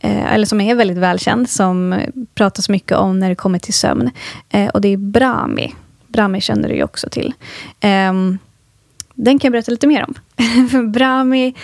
[0.00, 2.00] eh, eller som är väldigt välkänd, som
[2.34, 4.10] pratas mycket om när det kommer till sömn.
[4.50, 5.74] Eh, och det är brahmi.
[6.06, 7.34] Brahmi känner du ju också till.
[7.80, 8.38] Ehm,
[9.14, 10.14] den kan jag berätta lite mer om.
[10.92, 11.54] Brahmi,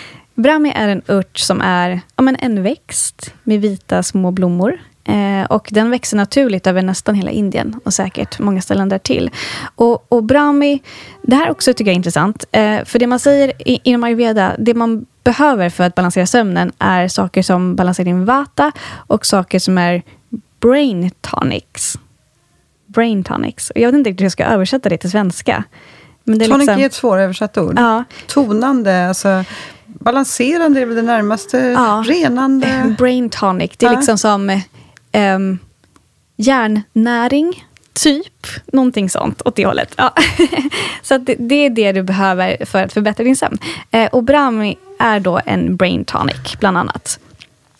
[0.41, 4.79] brahmi är en ört som är ja, men en växt med vita små blommor.
[5.03, 9.31] Eh, och den växer naturligt över nästan hela Indien och säkert många ställen där till.
[9.75, 10.79] Och, och brahmi,
[11.21, 12.45] det här också tycker jag är intressant.
[12.51, 16.71] Eh, för det man säger i, inom ayurveda, det man behöver för att balansera sömnen
[16.79, 20.03] är saker som balanserar din vata och saker som är
[20.59, 21.99] brain tonics.
[22.85, 23.71] Brain tonics.
[23.75, 25.63] Jag vet inte riktigt hur jag ska översätta det till svenska.
[26.23, 27.73] Men det är Tonic liksom- är ett svåröversatt ord.
[27.77, 29.43] Ja, Tonande, alltså
[29.99, 31.57] balanserande är väl det närmaste.
[31.57, 32.03] Ja.
[32.07, 32.95] Renande.
[32.97, 33.71] brain tonic.
[33.77, 33.97] Det är Ja.
[33.97, 34.61] liksom som
[35.13, 35.59] um,
[36.37, 38.47] järnnäring, typ.
[38.73, 39.93] Någonting sånt åt det hållet.
[39.97, 40.13] Ja.
[41.01, 43.57] Så det, det är det du behöver för att förbättra din sömn.
[43.91, 47.19] Eh, och Brahmi är då en brain tonic, bland annat.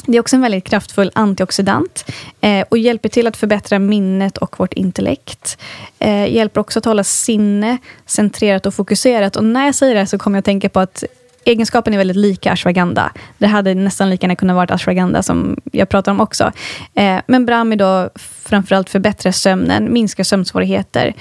[0.05, 4.60] Det är också en väldigt kraftfull antioxidant eh, och hjälper till att förbättra minnet och
[4.60, 5.57] vårt intellekt.
[5.99, 9.36] Eh, hjälper också att hålla sinne centrerat och fokuserat.
[9.36, 11.03] Och när jag säger det här så kommer jag att tänka på att
[11.44, 13.12] egenskapen är väldigt lika ashwagandha.
[13.38, 16.52] Det hade nästan lika gärna kunnat vara ashwagandha som jag pratar om också.
[16.94, 18.10] Eh, men Brahmi då
[18.44, 21.14] framförallt förbättrar sömnen, minskar sömnsvårigheter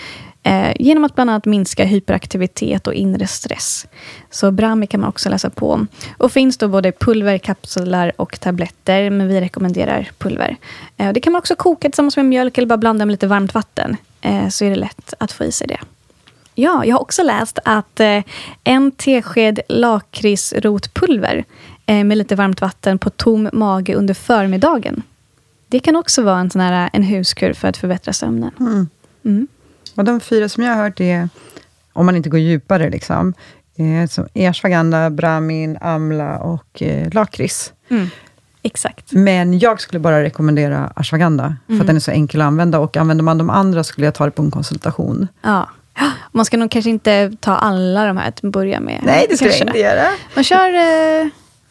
[0.43, 3.87] eh, genom att bland annat minska hyperaktivitet och inre stress.
[4.31, 5.89] Så Brahmi kan man också läsa på om.
[6.19, 10.57] Och finns då både pulver, kapslar och tabletter, men vi rekommenderar pulver.
[10.97, 13.55] Eh, det kan man också koka tillsammans med mjölk eller bara blanda med lite varmt
[13.55, 15.79] vatten, eh, så är det lätt att få i sig det.
[16.61, 18.23] Ja, jag har också läst att eh,
[18.65, 21.45] en tesked lakritsrotpulver
[21.87, 25.03] eh, med lite varmt vatten på tom mage under förmiddagen.
[25.69, 28.51] Det kan också vara en, sån här, en huskur för att förbättra sömnen.
[28.61, 28.89] Mm.
[29.25, 29.49] Mm.
[29.95, 31.29] Och de fyra som jag har hört är,
[31.93, 33.35] om man inte går djupare, liksom,
[33.77, 37.73] eh, som är ashwagandha, brahmin, amla och eh, lakrits.
[37.89, 38.09] Mm.
[38.63, 39.13] Exakt.
[39.13, 41.81] Men jag skulle bara rekommendera ashwagandha, för Mm.
[41.81, 42.79] att den är så enkel att använda.
[42.79, 45.29] Och använder man de andra skulle jag ta det på en konsultation.
[45.43, 45.69] Ja.
[46.33, 49.01] Man ska nog kanske inte ta alla de här till att börja med.
[49.03, 49.65] Nej, det skulle Kanske.
[49.65, 50.09] jag inte göra.
[50.35, 50.75] Man kör
[51.23, 51.27] eh,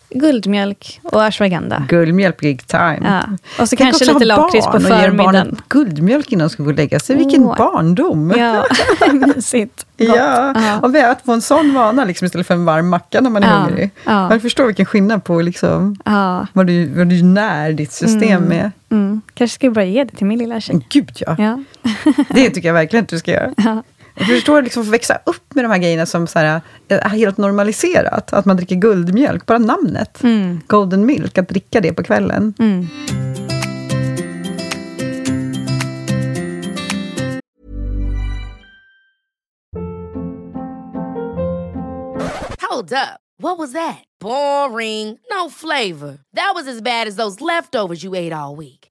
[0.09, 1.83] guldmjölk och ashwagandha.
[1.89, 2.99] Guldmjölk big time.
[3.03, 3.21] Ja.
[3.63, 5.57] Och så Tänk kanske lite lakrits på förmiddagen.
[5.69, 7.15] guldmjölk innan de ska gå och lägga sig.
[7.15, 7.57] Vilken Åh.
[7.57, 8.33] barndom!
[8.37, 8.65] Ja,
[9.13, 9.85] mysigt.
[9.97, 13.29] Ja, och vi att få en sån vana liksom, istället för en varm macka när
[13.29, 13.91] man är Ja, hungrig.
[14.05, 14.29] ja.
[14.29, 16.47] Man förstår vilken skillnad på liksom, Ja.
[16.53, 18.71] vad, du, vad du när ditt system med.
[18.91, 19.21] Mm.
[19.33, 20.85] Kanske ska jag börja ge det till min lilla tjej.
[20.89, 21.35] Gud ja.
[21.39, 21.59] Ja.
[22.29, 23.53] det tycker jag verkligen att du ska göra.
[24.17, 24.25] Ja.
[24.25, 27.37] Jag förstår liksom få växa upp med de här grejerna som så här, är helt
[27.37, 28.33] normaliserat.
[28.33, 30.23] Att man dricker guldmjölk, bara namnet.
[30.23, 30.61] Mm.
[30.67, 32.53] Golden milk, att dricka det på kvällen.
[32.59, 32.87] Mm.
[42.69, 43.19] Hold up.
[43.39, 44.03] What was that?
[44.19, 45.19] Boring.
[45.29, 46.17] No flavor.
[46.35, 48.76] That was as bad as those leftovers you ate all week.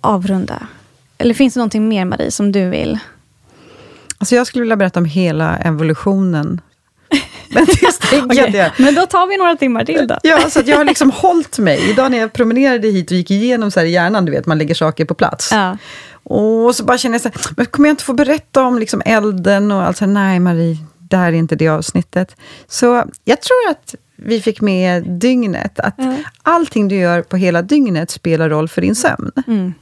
[0.00, 0.66] avrunda.
[1.18, 2.98] Eller finns det någonting mer, Marie, som du vill?
[4.18, 6.60] Alltså jag skulle vilja berätta om hela evolutionen.
[7.54, 8.72] Men det tänker jag Okej, inte.
[8.78, 10.18] Men då tar vi några timmar till då.
[10.22, 11.90] Ja, så jag har liksom hållit mig.
[11.90, 14.58] Idag när jag promenerade hit och gick igenom så här i hjärnan, du vet, man
[14.58, 15.48] lägger saker på plats.
[15.52, 15.76] Ja.
[16.22, 19.02] Och så bara känner jag så här, men kommer jag inte få berätta om liksom
[19.04, 22.36] elden och allt så här, nej Marie, det här är inte det avsnittet.
[22.68, 26.16] Så jag tror att vi fick med dygnet, att Ja.
[26.42, 29.30] allting du gör på hela dygnet spelar roll för din sömn.
[29.46, 29.74] Mm.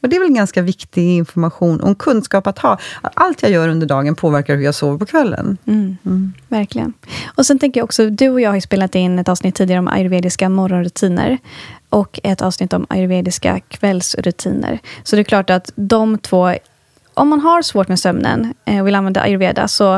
[0.00, 2.78] Och det är väl ganska viktig information och kunskap att ha.
[3.02, 5.58] Att allt jag gör under dagen påverkar hur jag sover på kvällen.
[5.66, 6.32] Mm.
[6.48, 6.92] Verkligen.
[7.36, 9.78] Och sen tänker jag också, du och jag har ju spelat in ett avsnitt tidigare
[9.78, 11.38] om ayurvediska morgonrutiner.
[11.88, 14.78] Och ett avsnitt om ayurvediska kvällsrutiner.
[15.02, 16.52] Så det är klart att de två
[17.14, 19.94] om man har svårt med sömnen eh, och vill använda ayurveda, så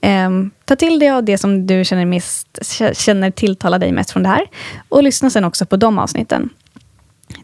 [0.00, 0.30] eh,
[0.64, 2.58] ta till dig av det som du känner, mest,
[2.92, 4.46] känner tilltalar dig mest från det här.
[4.88, 6.48] Och lyssna sen också på de avsnitten.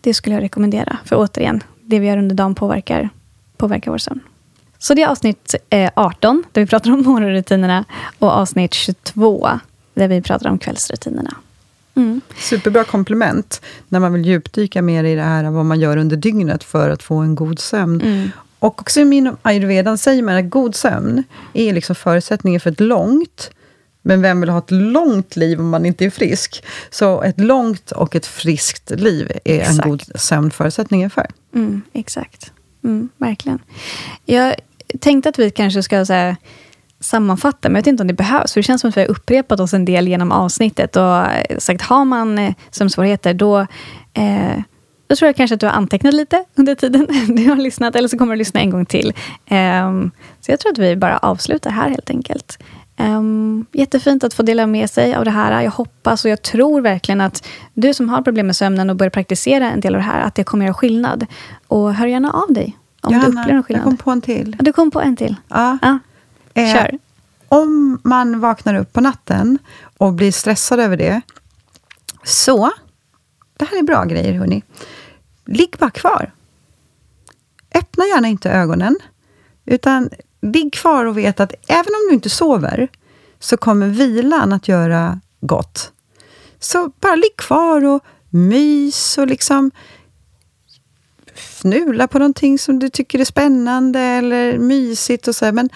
[0.01, 0.99] Det skulle jag rekommendera.
[1.05, 3.09] För återigen, det vi gör under dagen påverkar,
[3.57, 4.21] påverkar vår sömn.
[4.79, 7.85] Så det är avsnitt eh, 18, där vi pratar om morgonrutinerna.
[8.19, 9.51] Och avsnitt 22,
[9.95, 11.35] där vi pratar om kvällsrutinerna.
[11.95, 12.21] Mm.
[12.37, 16.65] Superbra komplement när man vill djupdyka mer i det här vad man gör under dygnet
[16.65, 18.01] för att få en god sömn.
[18.01, 18.31] Mm.
[18.59, 23.51] Och också inom ayurvedan säger man att god sömn är liksom förutsättningen för ett långt,
[24.09, 26.65] men vem vill ha ett långt liv om man inte är frisk?
[26.91, 29.85] Så ett långt och ett friskt liv är exakt.
[29.85, 31.27] en god sömn förutsättningen för.
[31.55, 32.53] Mm, exakt.
[32.85, 33.59] Mm, verkligen.
[34.25, 34.55] Jag
[35.01, 36.37] tänkte att vi kanske ska säga
[37.01, 38.53] sammanfatta, men jag vet inte om det behövs.
[38.53, 40.97] För det känns som att vi har upprepat oss en del genom avsnittet.
[40.97, 41.25] Och
[41.59, 43.61] sagt, har man eh, sömnsvårigheter, då,
[44.15, 44.59] eh,
[45.07, 47.97] då tror jag kanske att du har antecknat lite under tiden du har lyssnat.
[47.97, 49.13] Eller så kommer du lyssna en gång till.
[49.47, 49.93] Eh,
[50.41, 52.59] så jag tror att vi bara avslutar här helt enkelt.
[53.01, 55.63] Um, jättefint att få dela med sig av det här.
[55.63, 59.11] Jag hoppas och jag tror verkligen att du som har problem med sömnen och börjar
[59.11, 61.27] praktisera en del av det här, att det kommer göra skillnad.
[61.67, 63.81] Och hör gärna av dig om Johanna, du upplever en skillnad.
[63.81, 64.57] jag kom på en till.
[64.61, 65.37] Du kom på en till?
[65.49, 65.79] Ja.
[65.83, 65.99] ja.
[66.55, 66.99] Eh, Kör.
[67.49, 69.59] Om man vaknar upp på natten
[69.99, 71.21] och blir stressad över det,
[72.25, 72.71] så,
[73.57, 74.63] det här är bra grejer hörni.
[75.47, 76.33] Ligg bara kvar.
[77.75, 78.97] Öppna gärna inte ögonen,
[79.65, 80.11] utan
[80.43, 82.89] ligg kvar och vet att även om du inte sover,
[83.39, 85.93] så kommer vilan att göra gott.
[86.59, 89.71] Så bara ligg kvar och mys och liksom
[91.35, 95.45] fnula på någonting som du tycker är spännande eller mysigt och så.
[95.45, 95.53] Här.
[95.53, 95.69] Men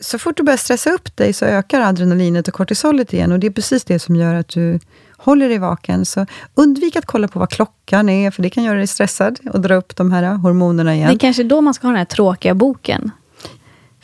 [0.00, 3.46] så fort du börjar stressa upp dig så ökar adrenalinet och kortisolet igen och det
[3.46, 4.80] är precis det som gör att du
[5.16, 6.04] håller dig vaken.
[6.04, 9.60] Så undvik att kolla på vad klockan är, för det kan göra dig stressad och
[9.60, 11.08] dra upp de här hormonerna igen.
[11.08, 13.10] Det är kanske då man ska ha den här tråkiga boken.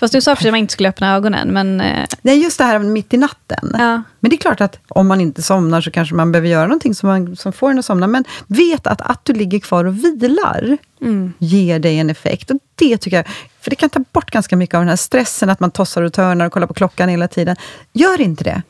[0.01, 1.81] Fast du sa för att man inte skulle öppna ögonen, men...
[1.81, 3.77] Eh, Nej, just det här mitt i natten.
[3.79, 4.03] Ja.
[4.21, 6.95] Men det är klart att om man inte somnar så kanske man behöver göra någonting
[6.95, 8.07] som, man, som får en att somna.
[8.07, 11.33] Men vet att att du ligger kvar och vilar mm.
[11.39, 12.51] ger dig en effekt.
[12.51, 13.27] Och det tycker jag,
[13.61, 16.13] för det kan ta bort ganska mycket av den här stressen, att man tossar och
[16.13, 17.57] törnar och kollar på klockan hela tiden.
[17.93, 18.63] Gör inte det.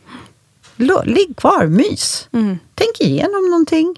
[1.04, 2.28] Ligg kvar, mys.
[2.32, 2.58] Mm.
[2.74, 3.96] Tänk igenom någonting.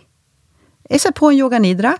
[1.00, 1.98] Sätt på en yoga nidra.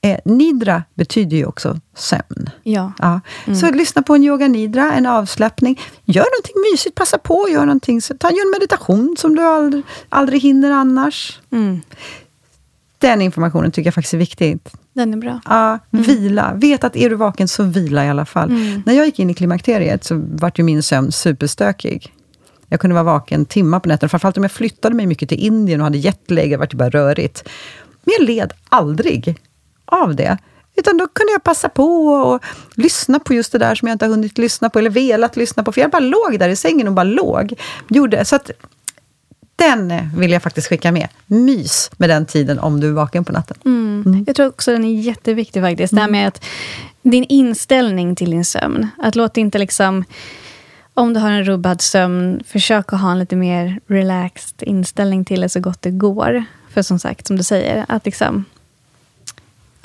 [0.00, 2.50] Eh, nidra betyder ju också sömn.
[2.62, 2.92] Ja.
[2.98, 3.20] ja.
[3.46, 3.58] Mm.
[3.58, 5.80] Så lyssna på en yoga nidra, en avslappning.
[6.04, 8.02] Gör någonting mysigt, passa på gör någonting.
[8.02, 11.40] Så ta en meditation som du aldrig, aldrig hinner annars.
[11.52, 11.80] Mm.
[12.98, 14.58] Den informationen tycker jag faktiskt är viktig.
[14.92, 15.40] Den är bra.
[15.44, 16.04] Ja, mm.
[16.04, 16.52] vila.
[16.54, 18.50] Vet att är du vaken, så vila i alla fall.
[18.50, 18.82] Mm.
[18.86, 22.12] När jag gick in i klimakteriet så var ju min sömn superstökig.
[22.68, 25.80] Jag kunde vara vaken timmar på nätterna, framförallt om jag flyttade mig mycket till Indien
[25.80, 27.48] och hade jetlag, det var ju bara rörigt.
[28.04, 29.36] Men jag led aldrig
[29.86, 30.38] av det.
[30.76, 34.04] Utan då kunde jag passa på och lyssna på just det där som jag inte
[34.04, 35.72] har hunnit lyssna på, eller velat lyssna på.
[35.72, 37.52] För jag bara låg där i sängen och bara låg.
[37.88, 38.50] Gjorde, så att,
[39.56, 41.08] den vill jag faktiskt skicka med.
[41.26, 43.56] Mys med den tiden om du är vaken på natten.
[43.64, 44.02] Mm.
[44.06, 44.24] Mm.
[44.26, 45.92] Jag tror också den är jätteviktig faktiskt.
[45.92, 45.96] Mm.
[45.96, 46.20] Det här mm.
[46.20, 46.44] med att
[47.02, 48.88] din inställning till din sömn.
[48.98, 50.04] Att låta inte liksom...
[50.94, 55.40] Om du har en rubbad sömn, försök att ha en lite mer relaxed inställning till
[55.40, 56.44] det så gott det går.
[56.70, 58.44] För som sagt, som du säger, att liksom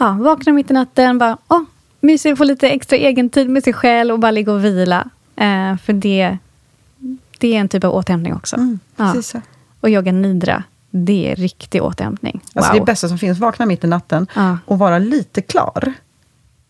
[0.02, 1.62] ja, vakna mitt i natten, bara, åh,
[1.99, 5.10] mysigt, få lite extra egentid med sig själv och bara ligga och vila.
[5.36, 6.38] Eh, för det,
[7.38, 8.56] det är en typ av återhämtning också.
[8.56, 9.16] Mm, ja.
[9.82, 12.41] Och yoga nidra, det är riktig återhämtning.
[12.43, 12.64] Wow.
[12.64, 14.58] Alltså det bästa som finns, vakna mitt i natten ja.
[14.66, 15.93] och vara lite klar.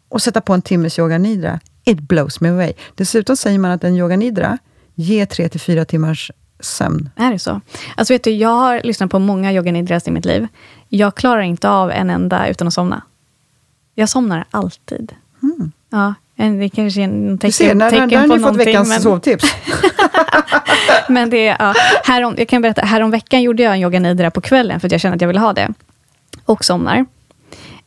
[0.09, 1.59] Och sätta på en timmes yoga nidra.
[1.83, 2.73] It blows me away.
[2.95, 4.57] Dessutom säger man att en yoga nidra
[4.95, 7.09] ger tre till fyra timmars sömn.
[7.15, 7.61] Är det så?
[7.95, 10.47] Alltså vet du, jag har lyssnat på många yoga nidras i mitt liv.
[10.89, 13.01] Jag klarar inte av en enda utan att somna.
[13.95, 15.13] Jag somnar alltid.
[15.43, 15.71] Mm.
[15.89, 18.89] Ja, det kanske är en tecken, du ser, när, tecken där har ni fått veckans
[18.89, 19.01] men...
[19.01, 19.55] sovtips.
[21.09, 21.73] men det ja,
[22.03, 24.91] härom, jag kan berätta, härom veckan gjorde jag en yoga nidra på kvällen, för att
[24.91, 25.73] jag kände att jag ville ha det.
[26.45, 27.05] Och somnar.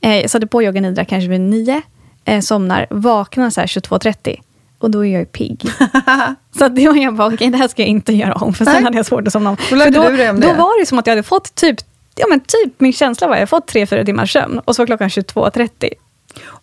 [0.01, 1.83] Eh, jag satte på yoga nidra kanske vid nio,
[2.25, 4.41] eh, somnar, vaknar så här 22.30.
[4.79, 5.63] Och då är jag ju pigg.
[6.59, 8.65] så då var jag bara, okej, okay, det här ska jag inte göra om, för
[8.65, 8.83] sen Nej.
[8.83, 9.57] hade jag svårt att somna om.
[9.71, 9.91] Då, då,
[10.33, 11.77] då var det som att jag hade fått typ
[12.15, 14.83] ja, men typ min känsla var att jag fått tre fyra timmars sömn och så
[14.83, 15.91] var klockan 22.30.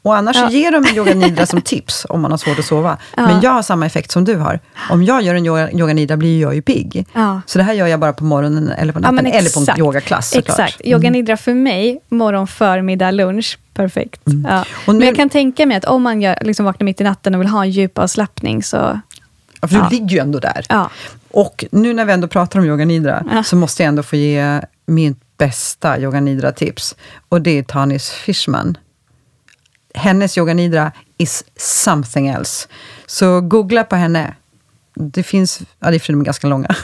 [0.04, 0.49] Och annars ja.
[0.49, 2.97] ger de yoga nidra som tips om man har svårt att sova.
[3.18, 3.28] Ja.
[3.28, 4.60] Men jag har samma effekt som du har.
[4.89, 7.06] Om jag gör en yoga, yoga nidra blir jag ju pigg.
[7.14, 7.41] Ja.
[7.45, 10.30] Så det här gör jag bara på morgonen eller på natten, eller på en yogaklass
[10.30, 10.60] såklart.
[10.60, 10.82] Exakt.
[10.86, 11.14] Yoga mm.
[11.14, 13.60] nidra för mig, morgon, förmiddag, lunch.
[13.74, 14.28] Perfekt.
[14.28, 14.64] Mm.
[14.88, 17.36] Nu, men jag kan tänka mig att om man gör, liksom vaknar mitt i natten
[17.36, 18.99] och vill ha en djup avslappning så...
[19.62, 20.66] Ja, för du ligger ju ändå där.
[21.32, 24.62] Och nu när vi ändå pratar om yoga nidra, så måste jag ändå få ge
[24.86, 26.95] min bästa yoga nidra-tips.
[27.29, 28.77] Och det är Tanis Fishman.
[29.93, 32.67] Hennes yoga nidra is something else.
[33.05, 34.35] Så googla på henne.
[34.93, 36.75] Det finns, ja det är de är ganska långa.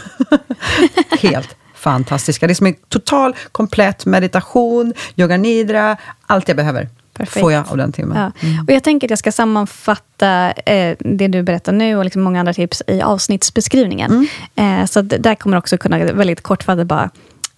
[1.20, 2.48] Helt fantastiska.
[2.48, 5.98] Det är som en total, komplett meditation, yoga nidra,
[6.28, 6.90] allt jag behöver.
[7.14, 7.40] Perfekt.
[7.42, 8.18] får jag av den timmen.
[8.18, 8.48] Ja.
[8.48, 8.66] Mm.
[8.66, 12.40] Och jag tänker att jag ska sammanfatta eh, det du berättar nu och liksom många
[12.40, 14.28] andra tips i avsnittsbeskrivningen.
[14.56, 14.82] Mm.
[14.82, 17.10] Eh, så där kommer också kunna väldigt kortfattat bara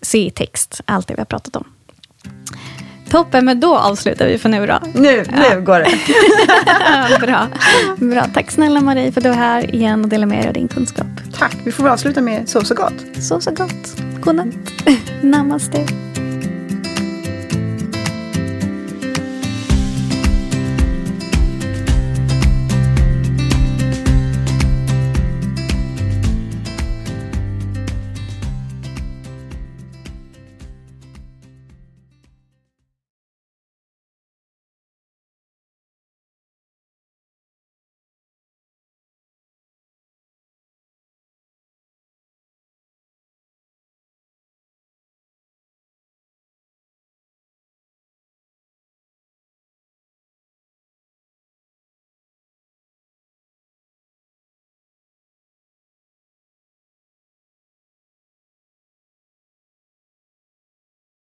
[0.02, 1.64] se i text allt det vi har pratat om.
[3.10, 4.80] Toppen, men då avslutar vi för nu då.
[4.94, 5.56] Nu, ja.
[5.56, 5.90] nu går det.
[7.26, 7.48] Bra.
[7.98, 8.26] Bra.
[8.34, 10.68] Tack snälla Marie för att du var här igen och delade med dig av din
[10.68, 11.08] kunskap.
[11.34, 11.58] Tack.
[11.64, 13.24] Vi får väl avsluta med sov så gott.
[13.24, 14.02] Sov så gott.
[14.22, 14.56] Godnatt.
[15.22, 16.09] Namaste.